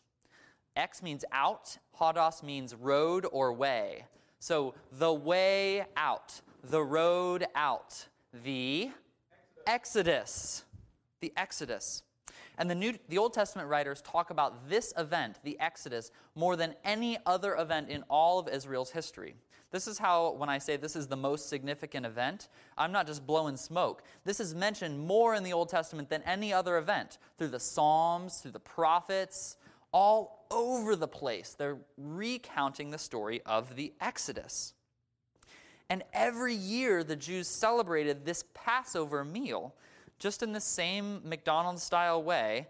Ex 0.75 1.01
means 1.01 1.25
out, 1.31 1.77
hodos 1.99 2.43
means 2.43 2.75
road 2.75 3.25
or 3.31 3.51
way. 3.53 4.05
So 4.39 4.75
the 4.91 5.13
way 5.13 5.85
out, 5.95 6.41
the 6.63 6.83
road 6.83 7.47
out, 7.55 8.07
the 8.43 8.91
Exodus. 9.65 10.63
The 11.19 11.33
Exodus. 11.35 12.03
And 12.59 12.69
the, 12.69 12.75
New, 12.75 12.93
the 13.09 13.17
Old 13.17 13.33
Testament 13.33 13.69
writers 13.69 14.01
talk 14.01 14.29
about 14.29 14.69
this 14.69 14.93
event, 14.97 15.39
the 15.43 15.59
Exodus, 15.59 16.11
more 16.35 16.55
than 16.55 16.75
any 16.83 17.17
other 17.25 17.55
event 17.55 17.89
in 17.89 18.03
all 18.09 18.39
of 18.39 18.47
Israel's 18.47 18.91
history. 18.91 19.35
This 19.71 19.87
is 19.87 19.97
how, 19.97 20.31
when 20.31 20.49
I 20.49 20.59
say 20.59 20.77
this 20.77 20.95
is 20.95 21.07
the 21.07 21.17
most 21.17 21.49
significant 21.49 22.05
event, 22.05 22.47
I'm 22.77 22.91
not 22.91 23.05
just 23.05 23.27
blowing 23.27 23.57
smoke. 23.57 24.01
This 24.23 24.39
is 24.39 24.55
mentioned 24.55 24.99
more 24.99 25.35
in 25.35 25.43
the 25.43 25.53
Old 25.53 25.69
Testament 25.69 26.09
than 26.09 26.23
any 26.23 26.53
other 26.53 26.77
event 26.77 27.17
through 27.37 27.49
the 27.49 27.59
Psalms, 27.59 28.37
through 28.37 28.51
the 28.51 28.59
prophets, 28.59 29.57
all 29.91 30.45
over 30.51 30.95
the 30.95 31.07
place. 31.07 31.55
They're 31.57 31.77
recounting 31.97 32.91
the 32.91 32.97
story 32.97 33.41
of 33.45 33.75
the 33.75 33.93
Exodus. 33.99 34.73
And 35.89 36.03
every 36.13 36.53
year, 36.53 37.03
the 37.03 37.15
Jews 37.15 37.47
celebrated 37.47 38.25
this 38.25 38.43
Passover 38.53 39.23
meal, 39.23 39.75
just 40.19 40.43
in 40.43 40.51
the 40.51 40.61
same 40.61 41.21
McDonald's 41.23 41.83
style 41.83 42.21
way, 42.23 42.67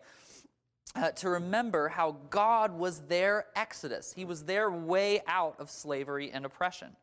uh, 0.95 1.11
to 1.11 1.29
remember 1.29 1.89
how 1.89 2.17
God 2.29 2.77
was 2.77 2.99
their 3.01 3.45
exodus. 3.55 4.13
He 4.13 4.25
was 4.25 4.43
their 4.43 4.69
way 4.71 5.21
out 5.27 5.55
of 5.59 5.69
slavery 5.69 6.31
and 6.31 6.45
oppression. 6.45 6.95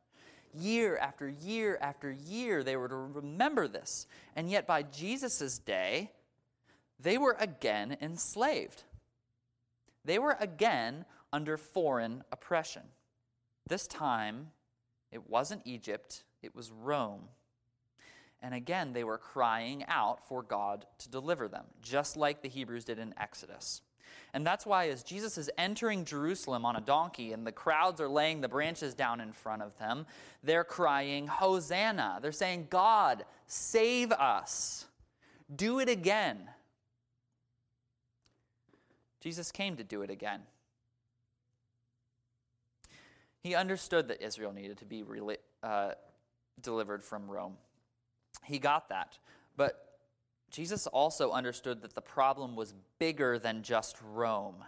Year 0.57 0.97
after 0.97 1.29
year 1.29 1.79
after 1.81 2.13
year, 2.13 2.63
they 2.63 2.77
were 2.77 2.89
to 2.89 2.95
remember 2.95 3.67
this. 3.69 4.07
And 4.37 4.51
yet, 4.51 4.67
by 4.67 4.83
Jesus' 4.83 5.59
day, 5.59 6.13
they 7.01 7.19
were 7.19 7.37
again 7.39 7.97
enslaved. 8.01 8.85
They 10.05 10.19
were 10.19 10.37
again 10.39 11.05
under 11.33 11.57
foreign 11.57 12.23
oppression. 12.31 12.83
This 13.67 13.87
time, 13.87 14.51
it 15.11 15.29
wasn't 15.29 15.63
Egypt, 15.65 16.25
it 16.43 16.55
was 16.55 16.71
Rome. 16.71 17.29
And 18.45 18.53
again, 18.53 18.93
they 18.93 19.05
were 19.05 19.17
crying 19.17 19.87
out 19.89 20.29
for 20.29 20.43
God 20.43 20.85
to 20.99 21.09
deliver 21.09 21.49
them, 21.49 21.65
just 21.81 22.15
like 22.15 22.43
the 22.43 22.49
Hebrews 22.51 22.85
did 22.85 22.99
in 22.99 23.15
Exodus. 23.17 23.81
And 24.35 24.47
that's 24.47 24.67
why, 24.67 24.91
as 24.91 25.03
Jesus 25.03 25.39
is 25.39 25.51
entering 25.57 26.05
Jerusalem 26.05 26.67
on 26.67 26.77
a 26.77 26.81
donkey 26.83 27.33
and 27.33 27.47
the 27.47 27.53
crowds 27.53 28.03
are 28.03 28.09
laying 28.09 28.43
the 28.43 28.49
branches 28.49 28.93
down 28.93 29.23
in 29.23 29.33
front 29.33 29.63
of 29.63 29.79
them, 29.79 30.05
they're 30.43 30.63
crying, 30.63 31.27
Hosanna. 31.27 32.19
They're 32.21 32.33
saying, 32.33 32.67
God, 32.69 33.25
save 33.47 34.13
us. 34.13 34.85
Do 35.57 35.79
it 35.79 35.89
again. 35.89 36.39
Jesus 39.23 39.51
came 39.53 39.77
to 39.77 39.85
do 39.85 40.03
it 40.03 40.11
again. 40.11 40.43
He 43.43 43.55
understood 43.55 44.09
that 44.09 44.23
Israel 44.23 44.53
needed 44.53 44.77
to 44.79 44.85
be 44.85 45.03
uh, 45.63 45.93
delivered 46.61 47.03
from 47.03 47.31
Rome. 47.31 47.57
He 48.43 48.59
got 48.59 48.89
that. 48.89 49.19
But 49.57 49.99
Jesus 50.51 50.87
also 50.87 51.31
understood 51.31 51.83
that 51.83 51.95
the 51.95 52.01
problem 52.01 52.57
was 52.57 52.75
bigger 52.99 53.39
than 53.39 53.63
just 53.63 53.97
Rome. 54.13 54.65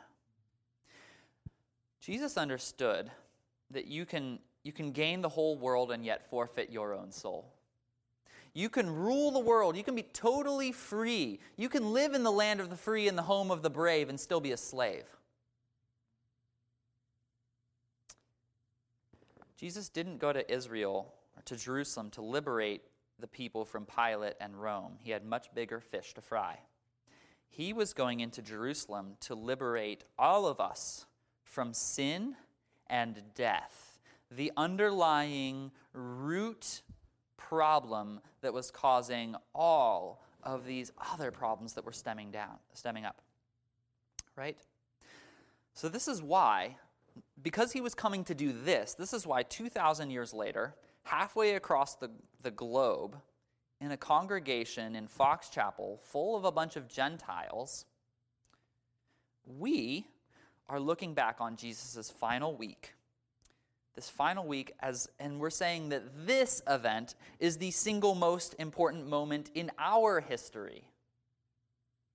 Jesus 2.00 2.36
understood 2.36 3.10
that 3.70 3.86
you 3.86 4.06
can, 4.06 4.38
you 4.62 4.72
can 4.72 4.92
gain 4.92 5.22
the 5.22 5.28
whole 5.28 5.56
world 5.56 5.90
and 5.90 6.04
yet 6.04 6.30
forfeit 6.30 6.70
your 6.70 6.94
own 6.94 7.10
soul. 7.10 7.52
You 8.54 8.70
can 8.70 8.88
rule 8.88 9.32
the 9.32 9.38
world. 9.38 9.76
You 9.76 9.84
can 9.84 9.94
be 9.94 10.02
totally 10.02 10.72
free. 10.72 11.40
You 11.56 11.68
can 11.68 11.92
live 11.92 12.14
in 12.14 12.22
the 12.22 12.32
land 12.32 12.60
of 12.60 12.70
the 12.70 12.76
free 12.76 13.06
and 13.06 13.18
the 13.18 13.22
home 13.22 13.50
of 13.50 13.62
the 13.62 13.68
brave 13.68 14.08
and 14.08 14.18
still 14.18 14.40
be 14.40 14.52
a 14.52 14.56
slave. 14.56 15.04
Jesus 19.56 19.88
didn't 19.88 20.18
go 20.18 20.32
to 20.32 20.50
Israel 20.52 21.12
or 21.36 21.42
to 21.42 21.56
Jerusalem 21.56 22.10
to 22.12 22.22
liberate 22.22 22.82
the 23.18 23.26
people 23.26 23.64
from 23.64 23.86
Pilate 23.86 24.34
and 24.40 24.60
Rome. 24.60 24.98
He 24.98 25.10
had 25.10 25.24
much 25.24 25.52
bigger 25.54 25.80
fish 25.80 26.14
to 26.14 26.20
fry. 26.20 26.58
He 27.48 27.72
was 27.72 27.94
going 27.94 28.20
into 28.20 28.42
Jerusalem 28.42 29.16
to 29.20 29.34
liberate 29.34 30.04
all 30.18 30.46
of 30.46 30.60
us 30.60 31.06
from 31.44 31.72
sin 31.72 32.36
and 32.88 33.22
death, 33.34 33.98
the 34.30 34.52
underlying 34.56 35.70
root 35.92 36.82
problem 37.36 38.20
that 38.42 38.52
was 38.52 38.70
causing 38.70 39.36
all 39.54 40.22
of 40.42 40.66
these 40.66 40.92
other 41.12 41.30
problems 41.30 41.72
that 41.74 41.84
were 41.84 41.92
stemming 41.92 42.30
down, 42.30 42.56
stemming 42.74 43.04
up. 43.04 43.22
Right? 44.36 44.58
So 45.72 45.88
this 45.88 46.08
is 46.08 46.22
why 46.22 46.76
because 47.42 47.72
he 47.72 47.80
was 47.80 47.94
coming 47.94 48.24
to 48.24 48.34
do 48.34 48.52
this, 48.52 48.94
this 48.94 49.12
is 49.12 49.26
why 49.26 49.42
2,000 49.42 50.10
years 50.10 50.32
later, 50.32 50.74
halfway 51.06 51.54
across 51.54 51.94
the, 51.94 52.10
the 52.42 52.50
globe, 52.50 53.16
in 53.80 53.90
a 53.90 53.96
congregation 53.96 54.96
in 54.96 55.06
Fox 55.06 55.48
Chapel 55.48 56.00
full 56.02 56.36
of 56.36 56.44
a 56.44 56.52
bunch 56.52 56.76
of 56.76 56.88
Gentiles, 56.88 57.84
we 59.46 60.06
are 60.68 60.80
looking 60.80 61.14
back 61.14 61.36
on 61.40 61.56
Jesus' 61.56 62.10
final 62.10 62.56
week. 62.56 62.94
This 63.94 64.10
final 64.10 64.46
week, 64.46 64.72
as, 64.80 65.08
and 65.18 65.38
we're 65.38 65.50
saying 65.50 65.90
that 65.90 66.26
this 66.26 66.62
event 66.68 67.14
is 67.38 67.58
the 67.58 67.70
single 67.70 68.14
most 68.14 68.54
important 68.58 69.06
moment 69.06 69.50
in 69.54 69.70
our 69.78 70.20
history. 70.20 70.84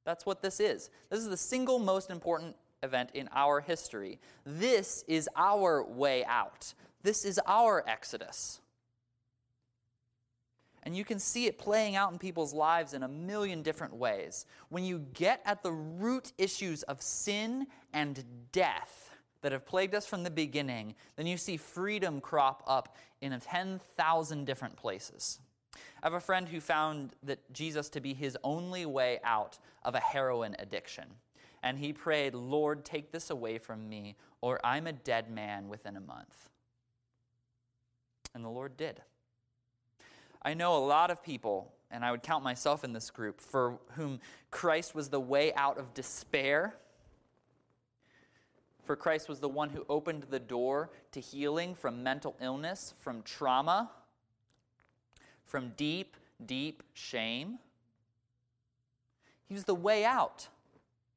That's 0.05 0.25
what 0.25 0.41
this 0.41 0.59
is. 0.59 0.89
This 1.09 1.19
is 1.19 1.29
the 1.29 1.37
single 1.37 1.79
most 1.79 2.09
important 2.09 2.55
event 2.83 3.11
in 3.13 3.29
our 3.33 3.61
history. 3.61 4.19
This 4.45 5.03
is 5.07 5.29
our 5.35 5.83
way 5.83 6.25
out. 6.25 6.73
This 7.03 7.23
is 7.25 7.39
our 7.47 7.83
exodus. 7.87 8.60
And 10.83 10.95
you 10.95 11.05
can 11.05 11.19
see 11.19 11.45
it 11.45 11.57
playing 11.57 11.95
out 11.95 12.11
in 12.11 12.17
people's 12.17 12.53
lives 12.53 12.93
in 12.93 13.03
a 13.03 13.07
million 13.07 13.61
different 13.61 13.93
ways. 13.93 14.45
When 14.69 14.83
you 14.83 15.05
get 15.13 15.41
at 15.45 15.61
the 15.61 15.71
root 15.71 16.33
issues 16.37 16.83
of 16.83 17.01
sin 17.01 17.67
and 17.93 18.23
death 18.51 19.11
that 19.41 19.51
have 19.51 19.65
plagued 19.65 19.93
us 19.93 20.07
from 20.07 20.23
the 20.23 20.31
beginning, 20.31 20.95
then 21.15 21.27
you 21.27 21.37
see 21.37 21.57
freedom 21.57 22.19
crop 22.19 22.63
up 22.65 22.95
in 23.21 23.39
10,000 23.39 24.45
different 24.45 24.75
places. 24.75 25.39
I 25.75 26.07
have 26.07 26.13
a 26.13 26.19
friend 26.19 26.49
who 26.49 26.59
found 26.59 27.13
that 27.23 27.39
Jesus 27.53 27.89
to 27.89 28.01
be 28.01 28.13
his 28.13 28.37
only 28.43 28.85
way 28.87 29.19
out 29.23 29.59
of 29.83 29.93
a 29.93 29.99
heroin 29.99 30.55
addiction 30.57 31.05
and 31.63 31.77
he 31.77 31.93
prayed, 31.93 32.33
Lord, 32.33 32.83
take 32.83 33.11
this 33.11 33.29
away 33.29 33.57
from 33.57 33.87
me, 33.87 34.15
or 34.41 34.59
I'm 34.63 34.87
a 34.87 34.93
dead 34.93 35.29
man 35.29 35.69
within 35.69 35.95
a 35.95 36.01
month. 36.01 36.49
And 38.33 38.43
the 38.43 38.49
Lord 38.49 38.77
did. 38.77 39.01
I 40.41 40.53
know 40.53 40.75
a 40.75 40.83
lot 40.83 41.11
of 41.11 41.23
people, 41.23 41.71
and 41.91 42.03
I 42.03 42.11
would 42.11 42.23
count 42.23 42.43
myself 42.43 42.83
in 42.83 42.93
this 42.93 43.11
group, 43.11 43.39
for 43.39 43.77
whom 43.91 44.19
Christ 44.49 44.95
was 44.95 45.09
the 45.09 45.19
way 45.19 45.53
out 45.53 45.77
of 45.77 45.93
despair. 45.93 46.75
For 48.83 48.95
Christ 48.95 49.29
was 49.29 49.39
the 49.39 49.49
one 49.49 49.69
who 49.69 49.85
opened 49.87 50.23
the 50.29 50.39
door 50.39 50.89
to 51.11 51.19
healing 51.19 51.75
from 51.75 52.01
mental 52.01 52.35
illness, 52.41 52.93
from 52.99 53.21
trauma, 53.21 53.91
from 55.45 55.73
deep, 55.77 56.17
deep 56.45 56.81
shame. 56.93 57.59
He 59.47 59.53
was 59.53 59.65
the 59.65 59.75
way 59.75 60.03
out. 60.05 60.47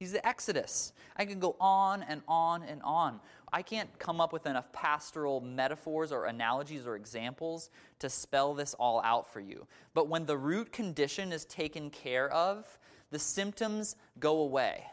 He's 0.05 0.12
the 0.12 0.27
Exodus. 0.29 0.93
I 1.17 1.25
can 1.25 1.38
go 1.38 1.57
on 1.59 2.03
and 2.03 2.21
on 2.29 2.62
and 2.62 2.83
on. 2.83 3.21
I 3.51 3.62
can't 3.62 3.88
come 3.99 4.21
up 4.21 4.35
with 4.35 4.45
enough 4.45 4.71
pastoral 4.71 5.40
metaphors 5.40 6.12
or 6.12 6.27
analogies 6.27 6.87
or 6.87 6.95
examples 6.95 7.71
to 8.01 8.11
spell 8.11 8.53
this 8.53 8.75
all 8.75 9.01
out 9.03 9.33
for 9.33 9.40
you. 9.40 9.67
But 9.95 10.09
when 10.09 10.27
the 10.27 10.37
root 10.37 10.73
condition 10.73 11.33
is 11.33 11.47
taken 11.47 11.88
care 11.88 12.31
of, 12.31 12.79
the 13.12 13.19
symptoms 13.19 13.97
go 14.21 14.40
away. 14.40 14.85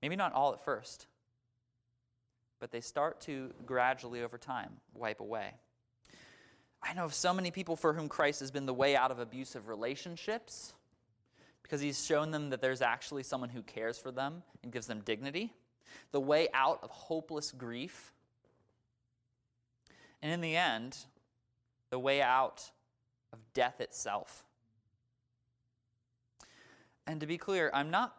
Maybe 0.00 0.16
not 0.16 0.32
all 0.32 0.54
at 0.54 0.64
first, 0.64 1.08
but 2.58 2.72
they 2.72 2.80
start 2.80 3.20
to 3.22 3.52
gradually 3.66 4.22
over 4.22 4.38
time 4.38 4.70
wipe 4.94 5.20
away. 5.20 5.52
I 6.82 6.94
know 6.94 7.04
of 7.04 7.12
so 7.12 7.34
many 7.34 7.50
people 7.50 7.76
for 7.76 7.92
whom 7.92 8.08
Christ 8.08 8.40
has 8.40 8.50
been 8.50 8.64
the 8.64 8.72
way 8.72 8.96
out 8.96 9.10
of 9.10 9.18
abusive 9.18 9.68
relationships 9.68 10.72
because 11.66 11.80
he's 11.80 12.04
shown 12.04 12.30
them 12.30 12.50
that 12.50 12.60
there's 12.60 12.80
actually 12.80 13.24
someone 13.24 13.48
who 13.48 13.60
cares 13.60 13.98
for 13.98 14.12
them 14.12 14.44
and 14.62 14.70
gives 14.70 14.86
them 14.86 15.00
dignity, 15.04 15.52
the 16.12 16.20
way 16.20 16.46
out 16.54 16.78
of 16.84 16.90
hopeless 16.90 17.50
grief, 17.50 18.12
and 20.22 20.30
in 20.30 20.40
the 20.40 20.54
end, 20.54 20.96
the 21.90 21.98
way 21.98 22.22
out 22.22 22.70
of 23.32 23.40
death 23.52 23.80
itself. 23.80 24.44
And 27.04 27.20
to 27.20 27.26
be 27.26 27.36
clear, 27.36 27.68
I'm 27.74 27.90
not 27.90 28.16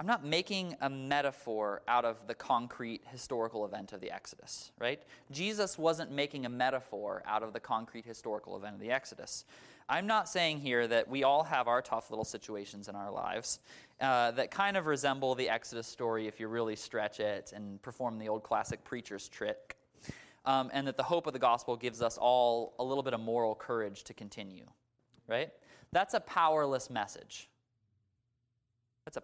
I'm 0.00 0.06
not 0.06 0.24
making 0.24 0.76
a 0.80 0.88
metaphor 0.88 1.82
out 1.88 2.04
of 2.04 2.28
the 2.28 2.34
concrete 2.34 3.02
historical 3.10 3.64
event 3.64 3.92
of 3.92 4.00
the 4.00 4.12
Exodus, 4.12 4.70
right? 4.78 5.02
Jesus 5.32 5.76
wasn't 5.76 6.12
making 6.12 6.46
a 6.46 6.48
metaphor 6.48 7.24
out 7.26 7.42
of 7.42 7.52
the 7.52 7.58
concrete 7.58 8.04
historical 8.04 8.56
event 8.56 8.76
of 8.76 8.80
the 8.80 8.92
Exodus. 8.92 9.44
I'm 9.88 10.06
not 10.06 10.28
saying 10.28 10.60
here 10.60 10.86
that 10.86 11.08
we 11.08 11.24
all 11.24 11.42
have 11.42 11.66
our 11.66 11.82
tough 11.82 12.10
little 12.10 12.24
situations 12.24 12.88
in 12.88 12.94
our 12.94 13.10
lives 13.10 13.58
uh, 14.00 14.30
that 14.32 14.52
kind 14.52 14.76
of 14.76 14.86
resemble 14.86 15.34
the 15.34 15.48
Exodus 15.48 15.88
story 15.88 16.28
if 16.28 16.38
you 16.38 16.46
really 16.46 16.76
stretch 16.76 17.18
it 17.18 17.52
and 17.52 17.82
perform 17.82 18.20
the 18.20 18.28
old 18.28 18.44
classic 18.44 18.84
preacher's 18.84 19.28
trick. 19.28 19.76
Um, 20.44 20.70
and 20.72 20.86
that 20.86 20.96
the 20.96 21.02
hope 21.02 21.26
of 21.26 21.32
the 21.32 21.38
gospel 21.38 21.76
gives 21.76 22.00
us 22.00 22.16
all 22.16 22.74
a 22.78 22.84
little 22.84 23.02
bit 23.02 23.12
of 23.12 23.20
moral 23.20 23.54
courage 23.54 24.04
to 24.04 24.14
continue, 24.14 24.66
right? 25.26 25.50
That's 25.90 26.14
a 26.14 26.20
powerless 26.20 26.88
message. 26.88 27.48
That's 29.04 29.16
a, 29.18 29.22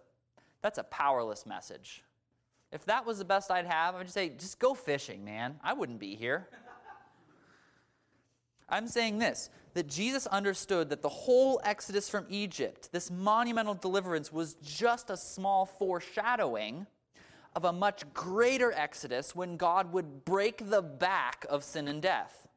that's 0.65 0.79
a 0.79 0.83
powerless 0.85 1.45
message. 1.45 2.03
If 2.71 2.85
that 2.85 3.05
was 3.05 3.19
the 3.19 3.25
best 3.25 3.51
I'd 3.51 3.67
have, 3.67 3.93
I'd 3.93 4.01
just 4.01 4.15
say, 4.15 4.29
just 4.29 4.57
go 4.57 4.73
fishing, 4.73 5.23
man. 5.23 5.59
I 5.63 5.73
wouldn't 5.73 5.99
be 5.99 6.15
here. 6.15 6.47
I'm 8.67 8.87
saying 8.87 9.19
this 9.19 9.51
that 9.75 9.85
Jesus 9.85 10.25
understood 10.25 10.89
that 10.89 11.03
the 11.03 11.09
whole 11.09 11.61
exodus 11.63 12.09
from 12.09 12.25
Egypt, 12.29 12.89
this 12.91 13.11
monumental 13.11 13.75
deliverance, 13.75 14.33
was 14.33 14.55
just 14.63 15.11
a 15.11 15.17
small 15.17 15.67
foreshadowing 15.67 16.87
of 17.55 17.65
a 17.65 17.71
much 17.71 18.03
greater 18.15 18.71
exodus 18.71 19.35
when 19.35 19.57
God 19.57 19.93
would 19.93 20.25
break 20.25 20.67
the 20.67 20.81
back 20.81 21.45
of 21.47 21.63
sin 21.63 21.87
and 21.87 22.01
death 22.01 22.47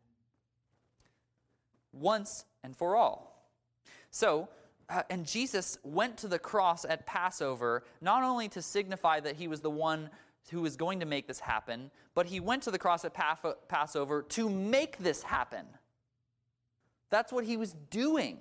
once 1.92 2.47
and 2.64 2.75
for 2.75 2.97
all. 2.97 3.51
So, 4.11 4.49
Uh, 4.88 5.03
and 5.11 5.27
Jesus 5.27 5.79
went 5.83 6.16
to 6.18 6.29
the 6.29 6.38
cross 6.38 6.85
at 6.85 7.07
Passover 7.07 7.85
not 8.01 8.22
only 8.22 8.48
to 8.48 8.62
signify 8.62 9.20
that 9.20 9.37
he 9.37 9.46
was 9.46 9.61
the 9.61 9.70
one 9.70 10.09
who 10.51 10.62
was 10.62 10.77
going 10.77 11.01
to 11.01 11.07
make 11.07 11.27
this 11.27 11.40
happen, 11.40 11.90
but 12.14 12.27
he 12.27 12.40
went 12.40 12.62
to 12.62 12.70
the 12.70 12.79
cross 12.79 13.05
at 13.05 13.14
Passover 13.68 14.22
to 14.22 14.48
make 14.48 14.98
this 14.98 15.22
happen. 15.22 15.66
That's 17.11 17.33
what 17.33 17.44
he 17.44 17.57
was 17.57 17.74
doing. 17.90 18.38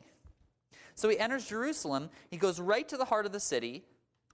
So 0.95 1.10
he 1.10 1.19
enters 1.19 1.45
Jerusalem. 1.45 2.10
He 2.29 2.38
goes 2.38 2.60
right 2.60 2.88
to 2.88 2.97
the 2.97 3.05
heart 3.05 3.25
of 3.25 3.31
the 3.31 3.39
city, 3.39 3.83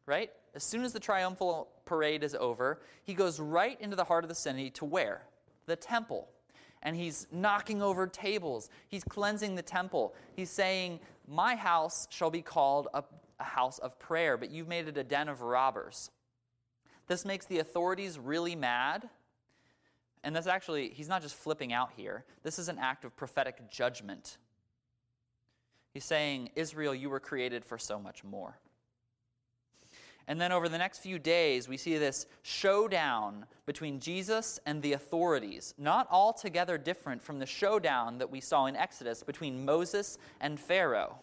right? 0.06 0.32
As 0.56 0.64
soon 0.64 0.84
as 0.84 0.94
the 0.94 1.00
triumphal 1.00 1.68
parade 1.86 2.24
is 2.24 2.36
over, 2.36 2.82
he 3.04 3.14
goes 3.14 3.40
right 3.40 3.80
into 3.82 3.96
the 3.96 4.04
heart 4.04 4.24
of 4.24 4.30
the 4.30 4.36
city 4.36 4.70
to 4.72 4.86
where? 4.86 5.24
The 5.66 5.76
temple. 5.76 6.30
And 6.82 6.96
he's 6.96 7.28
knocking 7.32 7.82
over 7.82 8.08
tables. 8.08 8.70
He's 8.88 9.04
cleansing 9.04 9.56
the 9.56 9.62
temple. 9.62 10.14
He's 10.36 10.50
saying, 10.50 11.00
My 11.28 11.56
house 11.56 12.08
shall 12.10 12.30
be 12.30 12.42
called 12.42 12.88
a, 12.94 13.04
a 13.40 13.44
house 13.44 13.80
of 13.80 13.98
prayer, 14.00 14.38
but 14.38 14.52
you've 14.52 14.68
made 14.68 14.88
it 14.88 14.98
a 14.98 15.04
den 15.04 15.30
of 15.30 15.42
robbers. 15.42 16.12
This 17.08 17.26
makes 17.26 17.46
the 17.46 17.60
authorities 17.60 18.18
really 18.18 18.56
mad 18.56 19.10
and 20.24 20.36
that's 20.36 20.48
actually, 20.48 20.90
he's 20.90 21.10
not 21.10 21.22
just 21.22 21.36
flipping 21.36 21.74
out 21.74 21.92
here. 21.98 22.24
This 22.44 22.58
is 22.58 22.70
an 22.70 22.80
act 22.80 23.04
of 23.04 23.16
prophetic 23.16 23.70
judgment. 23.70 24.38
He's 25.94 26.06
saying, 26.06 26.50
Israel, 26.56 26.96
you 26.96 27.10
were 27.10 27.20
created 27.20 27.66
for 27.66 27.78
so 27.78 28.00
much 28.00 28.24
more. 28.24 28.58
And 30.28 30.40
then 30.40 30.52
over 30.52 30.70
the 30.70 30.78
next 30.78 31.00
few 31.00 31.20
days, 31.20 31.68
we 31.68 31.76
see 31.76 31.98
this 31.98 32.28
showdown 32.44 33.46
between 33.66 34.00
Jesus 34.00 34.60
and 34.66 34.82
the 34.82 34.94
authorities, 34.94 35.74
not 35.78 36.08
altogether 36.10 36.78
different 36.78 37.22
from 37.22 37.40
the 37.40 37.46
showdown 37.46 38.18
that 38.20 38.32
we 38.32 38.40
saw 38.40 38.68
in 38.68 38.76
Exodus 38.76 39.22
between 39.22 39.66
Moses 39.66 40.18
and 40.40 40.60
Pharaoh. 40.60 41.20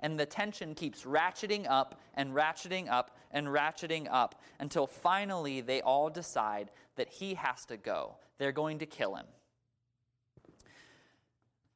And 0.00 0.18
the 0.18 0.26
tension 0.26 0.74
keeps 0.74 1.04
ratcheting 1.04 1.66
up 1.68 2.00
and 2.14 2.32
ratcheting 2.32 2.90
up 2.90 3.16
and 3.30 3.46
ratcheting 3.46 4.08
up 4.10 4.42
until 4.58 4.86
finally 4.86 5.60
they 5.60 5.80
all 5.82 6.10
decide 6.10 6.70
that 6.96 7.08
he 7.08 7.34
has 7.34 7.64
to 7.66 7.76
go, 7.76 8.16
they're 8.38 8.50
going 8.50 8.78
to 8.80 8.86
kill 8.86 9.14
him. 9.14 9.26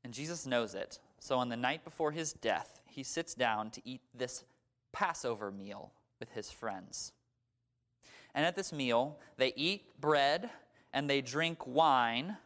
And 0.03 0.13
Jesus 0.13 0.45
knows 0.45 0.75
it. 0.75 0.99
So 1.21 1.39
on 1.39 1.49
the 1.49 1.57
night 1.57 1.85
before 1.85 2.11
his 2.13 2.33
death, 2.33 2.81
he 2.87 3.03
sits 3.03 3.35
down 3.35 3.71
to 3.71 3.83
eat 3.85 4.01
this 4.15 4.45
Passover 4.93 5.51
meal 5.51 5.93
with 6.25 6.35
his 6.35 6.51
friends. 6.51 7.13
And 8.35 8.47
at 8.47 8.57
this 8.57 8.73
meal, 8.73 9.19
they 9.37 9.53
eat 9.57 10.01
bread 10.01 10.49
and 10.95 11.09
they 11.09 11.21
drink 11.21 11.67
wine. 11.67 12.39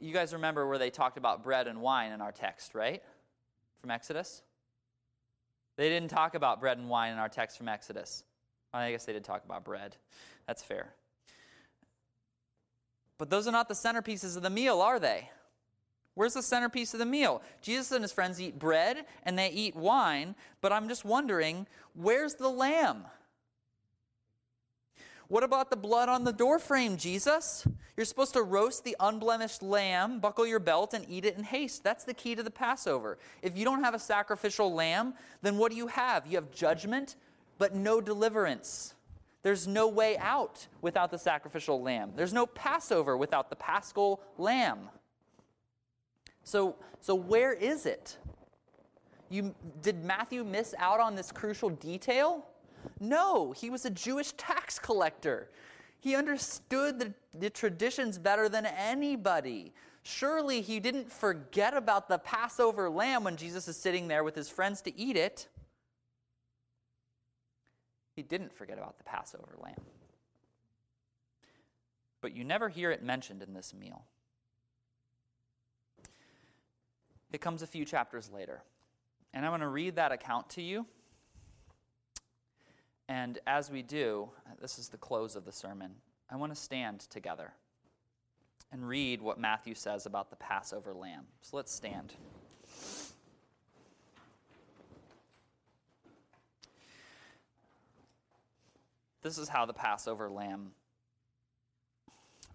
You 0.00 0.12
guys 0.12 0.32
remember 0.32 0.66
where 0.66 0.78
they 0.78 0.90
talked 0.90 1.16
about 1.16 1.44
bread 1.44 1.68
and 1.68 1.80
wine 1.80 2.10
in 2.10 2.20
our 2.20 2.32
text, 2.32 2.74
right? 2.74 3.00
From 3.80 3.92
Exodus? 3.92 4.42
They 5.76 5.88
didn't 5.88 6.10
talk 6.10 6.34
about 6.34 6.60
bread 6.60 6.76
and 6.76 6.88
wine 6.88 7.12
in 7.12 7.18
our 7.18 7.28
text 7.28 7.56
from 7.56 7.68
Exodus. 7.68 8.24
I 8.74 8.90
guess 8.90 9.04
they 9.04 9.12
did 9.12 9.22
talk 9.22 9.44
about 9.44 9.64
bread. 9.64 9.96
That's 10.48 10.62
fair. 10.62 10.92
But 13.16 13.30
those 13.30 13.46
are 13.46 13.52
not 13.52 13.68
the 13.68 13.74
centerpieces 13.74 14.36
of 14.36 14.42
the 14.42 14.50
meal, 14.50 14.80
are 14.80 14.98
they? 14.98 15.30
Where's 16.14 16.34
the 16.34 16.42
centerpiece 16.42 16.92
of 16.92 16.98
the 16.98 17.06
meal? 17.06 17.42
Jesus 17.62 17.90
and 17.92 18.02
his 18.02 18.12
friends 18.12 18.40
eat 18.40 18.58
bread 18.58 19.06
and 19.22 19.38
they 19.38 19.48
eat 19.48 19.74
wine, 19.74 20.34
but 20.60 20.72
I'm 20.72 20.88
just 20.88 21.04
wondering, 21.04 21.66
where's 21.94 22.34
the 22.34 22.48
lamb? 22.48 23.04
What 25.28 25.44
about 25.44 25.70
the 25.70 25.76
blood 25.76 26.10
on 26.10 26.24
the 26.24 26.32
doorframe, 26.32 26.98
Jesus? 26.98 27.66
You're 27.96 28.04
supposed 28.04 28.34
to 28.34 28.42
roast 28.42 28.84
the 28.84 28.94
unblemished 29.00 29.62
lamb, 29.62 30.20
buckle 30.20 30.46
your 30.46 30.58
belt, 30.58 30.92
and 30.92 31.06
eat 31.08 31.24
it 31.24 31.38
in 31.38 31.44
haste. 31.44 31.82
That's 31.82 32.04
the 32.04 32.12
key 32.12 32.34
to 32.34 32.42
the 32.42 32.50
Passover. 32.50 33.16
If 33.40 33.56
you 33.56 33.64
don't 33.64 33.82
have 33.82 33.94
a 33.94 33.98
sacrificial 33.98 34.74
lamb, 34.74 35.14
then 35.40 35.56
what 35.56 35.70
do 35.70 35.78
you 35.78 35.86
have? 35.86 36.26
You 36.26 36.36
have 36.36 36.50
judgment, 36.50 37.16
but 37.56 37.74
no 37.74 38.02
deliverance. 38.02 38.92
There's 39.42 39.66
no 39.66 39.88
way 39.88 40.18
out 40.18 40.66
without 40.82 41.10
the 41.10 41.18
sacrificial 41.18 41.80
lamb. 41.80 42.12
There's 42.14 42.34
no 42.34 42.44
Passover 42.44 43.16
without 43.16 43.48
the 43.48 43.56
paschal 43.56 44.20
lamb. 44.36 44.90
So, 46.44 46.76
so 47.00 47.14
where 47.14 47.52
is 47.52 47.86
it? 47.86 48.16
You, 49.30 49.54
did 49.80 50.04
Matthew 50.04 50.44
miss 50.44 50.74
out 50.78 51.00
on 51.00 51.14
this 51.14 51.32
crucial 51.32 51.70
detail? 51.70 52.44
No, 53.00 53.52
he 53.52 53.70
was 53.70 53.84
a 53.84 53.90
Jewish 53.90 54.32
tax 54.32 54.78
collector. 54.78 55.48
He 56.00 56.14
understood 56.16 56.98
the, 56.98 57.14
the 57.32 57.48
traditions 57.48 58.18
better 58.18 58.48
than 58.48 58.66
anybody. 58.66 59.72
Surely 60.02 60.60
he 60.60 60.80
didn't 60.80 61.10
forget 61.10 61.76
about 61.76 62.08
the 62.08 62.18
Passover 62.18 62.90
lamb 62.90 63.24
when 63.24 63.36
Jesus 63.36 63.68
is 63.68 63.76
sitting 63.76 64.08
there 64.08 64.24
with 64.24 64.34
his 64.34 64.48
friends 64.48 64.82
to 64.82 64.98
eat 64.98 65.16
it. 65.16 65.48
He 68.16 68.22
didn't 68.22 68.52
forget 68.52 68.78
about 68.78 68.98
the 68.98 69.04
Passover 69.04 69.54
lamb. 69.62 69.80
But 72.20 72.36
you 72.36 72.44
never 72.44 72.68
hear 72.68 72.90
it 72.90 73.02
mentioned 73.02 73.42
in 73.42 73.54
this 73.54 73.72
meal. 73.72 74.04
It 77.32 77.40
comes 77.40 77.62
a 77.62 77.66
few 77.66 77.84
chapters 77.84 78.30
later. 78.30 78.62
And 79.32 79.44
I'm 79.44 79.50
going 79.50 79.62
to 79.62 79.68
read 79.68 79.96
that 79.96 80.12
account 80.12 80.50
to 80.50 80.62
you. 80.62 80.86
And 83.08 83.38
as 83.46 83.70
we 83.70 83.82
do, 83.82 84.30
this 84.60 84.78
is 84.78 84.88
the 84.88 84.98
close 84.98 85.34
of 85.34 85.44
the 85.44 85.52
sermon. 85.52 85.92
I 86.30 86.36
want 86.36 86.54
to 86.54 86.60
stand 86.60 87.00
together 87.00 87.52
and 88.70 88.86
read 88.86 89.20
what 89.20 89.38
Matthew 89.38 89.74
says 89.74 90.06
about 90.06 90.30
the 90.30 90.36
Passover 90.36 90.94
lamb. 90.94 91.24
So 91.40 91.56
let's 91.56 91.72
stand. 91.72 92.14
This 99.22 99.38
is 99.38 99.48
how 99.48 99.66
the 99.66 99.74
Passover 99.74 100.30
lamb 100.30 100.72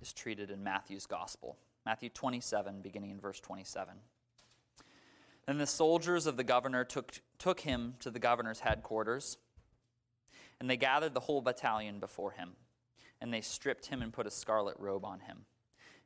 is 0.01 0.11
treated 0.11 0.51
in 0.51 0.63
Matthew's 0.63 1.05
gospel. 1.05 1.57
Matthew 1.85 2.09
27, 2.09 2.81
beginning 2.81 3.11
in 3.11 3.19
verse 3.19 3.39
27. 3.39 3.93
Then 5.47 5.57
the 5.57 5.65
soldiers 5.65 6.27
of 6.27 6.35
the 6.35 6.43
governor 6.43 6.83
took, 6.83 7.13
took 7.39 7.61
him 7.61 7.95
to 8.01 8.11
the 8.11 8.19
governor's 8.19 8.59
headquarters, 8.59 9.37
and 10.59 10.69
they 10.69 10.75
gathered 10.75 11.13
the 11.13 11.21
whole 11.21 11.41
battalion 11.41 11.99
before 11.99 12.31
him. 12.31 12.51
And 13.21 13.33
they 13.33 13.41
stripped 13.41 13.87
him 13.87 14.01
and 14.01 14.13
put 14.13 14.27
a 14.27 14.31
scarlet 14.31 14.75
robe 14.77 15.05
on 15.05 15.21
him. 15.21 15.45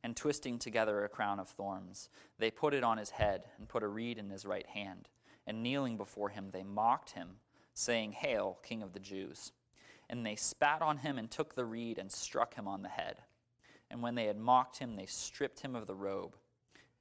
And 0.04 0.16
twisting 0.16 0.60
together 0.60 1.04
a 1.04 1.10
crown 1.10 1.40
of 1.40 1.50
thorns, 1.50 2.08
they 2.40 2.52
put 2.52 2.74
it 2.74 2.84
on 2.84 2.98
his 2.98 3.10
head 3.10 3.44
and 3.58 3.68
put 3.68 3.84
a 3.84 3.88
reed 3.88 4.18
in 4.18 4.30
his 4.30 4.46
right 4.46 4.66
hand. 4.68 5.10
And 5.46 5.64
kneeling 5.64 5.98
before 5.98 6.30
him, 6.30 6.50
they 6.52 6.64
mocked 6.64 7.12
him, 7.12 7.38
saying, 7.74 8.14
Hail, 8.14 8.60
King 8.64 8.84
of 8.84 8.94
the 8.94 9.00
Jews! 9.00 9.52
And 10.10 10.26
they 10.26 10.36
spat 10.36 10.82
on 10.82 10.98
him 10.98 11.18
and 11.18 11.30
took 11.30 11.56
the 11.56 11.66
reed 11.66 11.98
and 11.98 12.12
struck 12.12 12.54
him 12.54 12.68
on 12.68 12.84
the 12.84 12.90
head. 12.90 13.18
And 13.90 14.02
when 14.02 14.16
they 14.16 14.26
had 14.26 14.38
mocked 14.38 14.78
him, 14.78 14.96
they 14.96 15.06
stripped 15.06 15.62
him 15.62 15.76
of 15.76 15.88
the 15.88 15.96
robe 15.96 16.36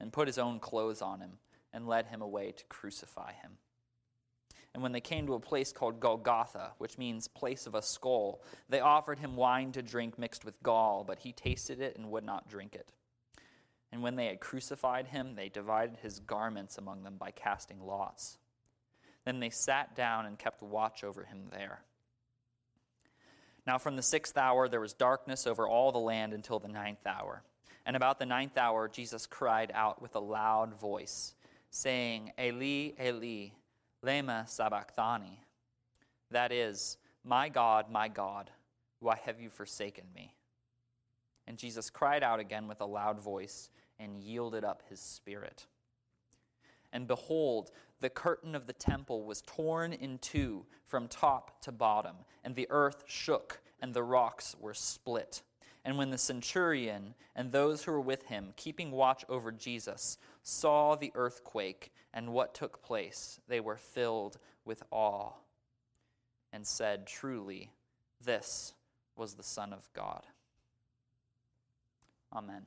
and 0.01 0.13
put 0.13 0.29
his 0.29 0.39
own 0.39 0.59
clothes 0.59 1.03
on 1.03 1.21
him 1.21 1.39
and 1.73 1.87
led 1.87 2.07
him 2.07 2.23
away 2.23 2.53
to 2.53 2.65
crucify 2.65 3.33
him. 3.33 3.53
And 4.73 4.83
when 4.83 4.93
they 4.93 5.01
came 5.01 5.27
to 5.27 5.35
a 5.35 5.41
place 5.41 5.73
called 5.73 6.01
Golgotha, 6.01 6.73
which 6.79 6.97
means 6.97 7.27
place 7.27 7.67
of 7.67 7.75
a 7.75 7.83
skull, 7.83 8.43
they 8.69 8.81
offered 8.81 9.19
him 9.19 9.37
wine 9.37 9.73
to 9.73 9.83
drink 9.83 10.19
mixed 10.19 10.45
with 10.45 10.63
gall, 10.63 11.03
but 11.05 11.21
he 11.21 11.33
tasted 11.33 11.81
it 11.81 11.97
and 11.97 12.11
would 12.11 12.25
not 12.25 12.49
drink 12.49 12.75
it. 12.75 12.93
And 13.93 14.03
when 14.03 14.15
they 14.15 14.27
had 14.27 14.41
crucified 14.41 15.09
him, 15.09 15.35
they 15.35 15.49
divided 15.49 15.99
his 16.01 16.21
garments 16.21 16.79
among 16.79 17.03
them 17.03 17.17
by 17.19 17.33
casting 17.33 17.81
lots. 17.81 18.39
Then 19.25 19.41
they 19.41 19.51
sat 19.51 19.97
down 19.97 20.27
and 20.27 20.39
kept 20.39 20.63
watch 20.63 21.03
over 21.03 21.25
him 21.25 21.49
there. 21.51 21.83
Now, 23.67 23.79
from 23.79 23.97
the 23.97 24.03
sixth 24.03 24.39
hour, 24.39 24.69
there 24.69 24.81
was 24.81 24.93
darkness 24.93 25.47
over 25.47 25.69
all 25.69 25.91
the 25.93 25.99
land 25.99 26.33
until 26.33 26.61
the 26.61 26.69
ninth 26.69 27.07
hour. 27.07 27.43
And 27.85 27.97
about 27.97 28.19
the 28.19 28.27
ninth 28.27 28.57
hour, 28.57 28.89
Jesus 28.89 29.27
cried 29.27 29.73
out 29.75 30.01
with 30.01 30.15
a 30.15 30.21
loud 30.21 30.79
voice 30.81 31.35
saying, 31.71 32.33
Eli, 32.39 32.93
Eli, 33.01 33.51
lema 34.05 34.49
sabachthani. 34.49 35.41
That 36.31 36.53
is, 36.53 36.97
My 37.25 37.49
God, 37.49 37.91
my 37.91 38.09
God, 38.09 38.51
why 39.01 39.19
have 39.25 39.41
you 39.41 39.51
forsaken 39.51 40.05
me? 40.15 40.35
And 41.47 41.59
Jesus 41.59 41.91
cried 41.91 42.23
out 42.23 42.41
again 42.41 42.69
with 42.69 42.81
a 42.81 42.87
loud 42.87 43.21
voice 43.21 43.71
and 43.99 44.17
yielded 44.17 44.65
up 44.65 44.83
his 44.89 45.01
spirit. 45.01 45.67
And 46.93 47.07
behold, 47.07 47.71
the 48.01 48.11
curtain 48.11 48.55
of 48.55 48.67
the 48.67 48.73
temple 48.73 49.25
was 49.25 49.43
torn 49.43 49.93
in 49.93 50.19
two 50.19 50.65
from 50.87 51.07
top 51.07 51.61
to 51.63 51.73
bottom, 51.73 52.17
and 52.45 52.55
the 52.55 52.67
earth 52.71 53.05
shook, 53.07 53.61
and 53.81 53.95
the 53.95 54.03
rocks 54.03 54.57
were 54.61 54.75
split. 54.75 55.43
And 55.85 55.97
when 55.97 56.11
the 56.11 56.19
centurion 56.19 57.15
and 57.35 57.53
those 57.53 57.83
who 57.83 57.93
were 57.93 58.01
with 58.01 58.25
him, 58.27 58.53
keeping 58.57 58.91
watch 58.91 59.25
over 59.29 59.51
Jesus, 59.51 60.19
saw 60.43 60.97
the 60.97 61.13
earthquake 61.15 61.93
and 62.13 62.33
what 62.33 62.55
took 62.55 62.83
place, 62.83 63.41
they 63.49 63.61
were 63.61 63.77
filled 63.77 64.39
with 64.65 64.83
awe 64.91 65.33
and 66.53 66.67
said, 66.67 67.07
Truly, 67.07 67.73
this 68.23 68.75
was 69.17 69.35
the 69.35 69.43
Son 69.43 69.73
of 69.73 69.89
God. 69.93 70.23
Amen. 72.33 72.63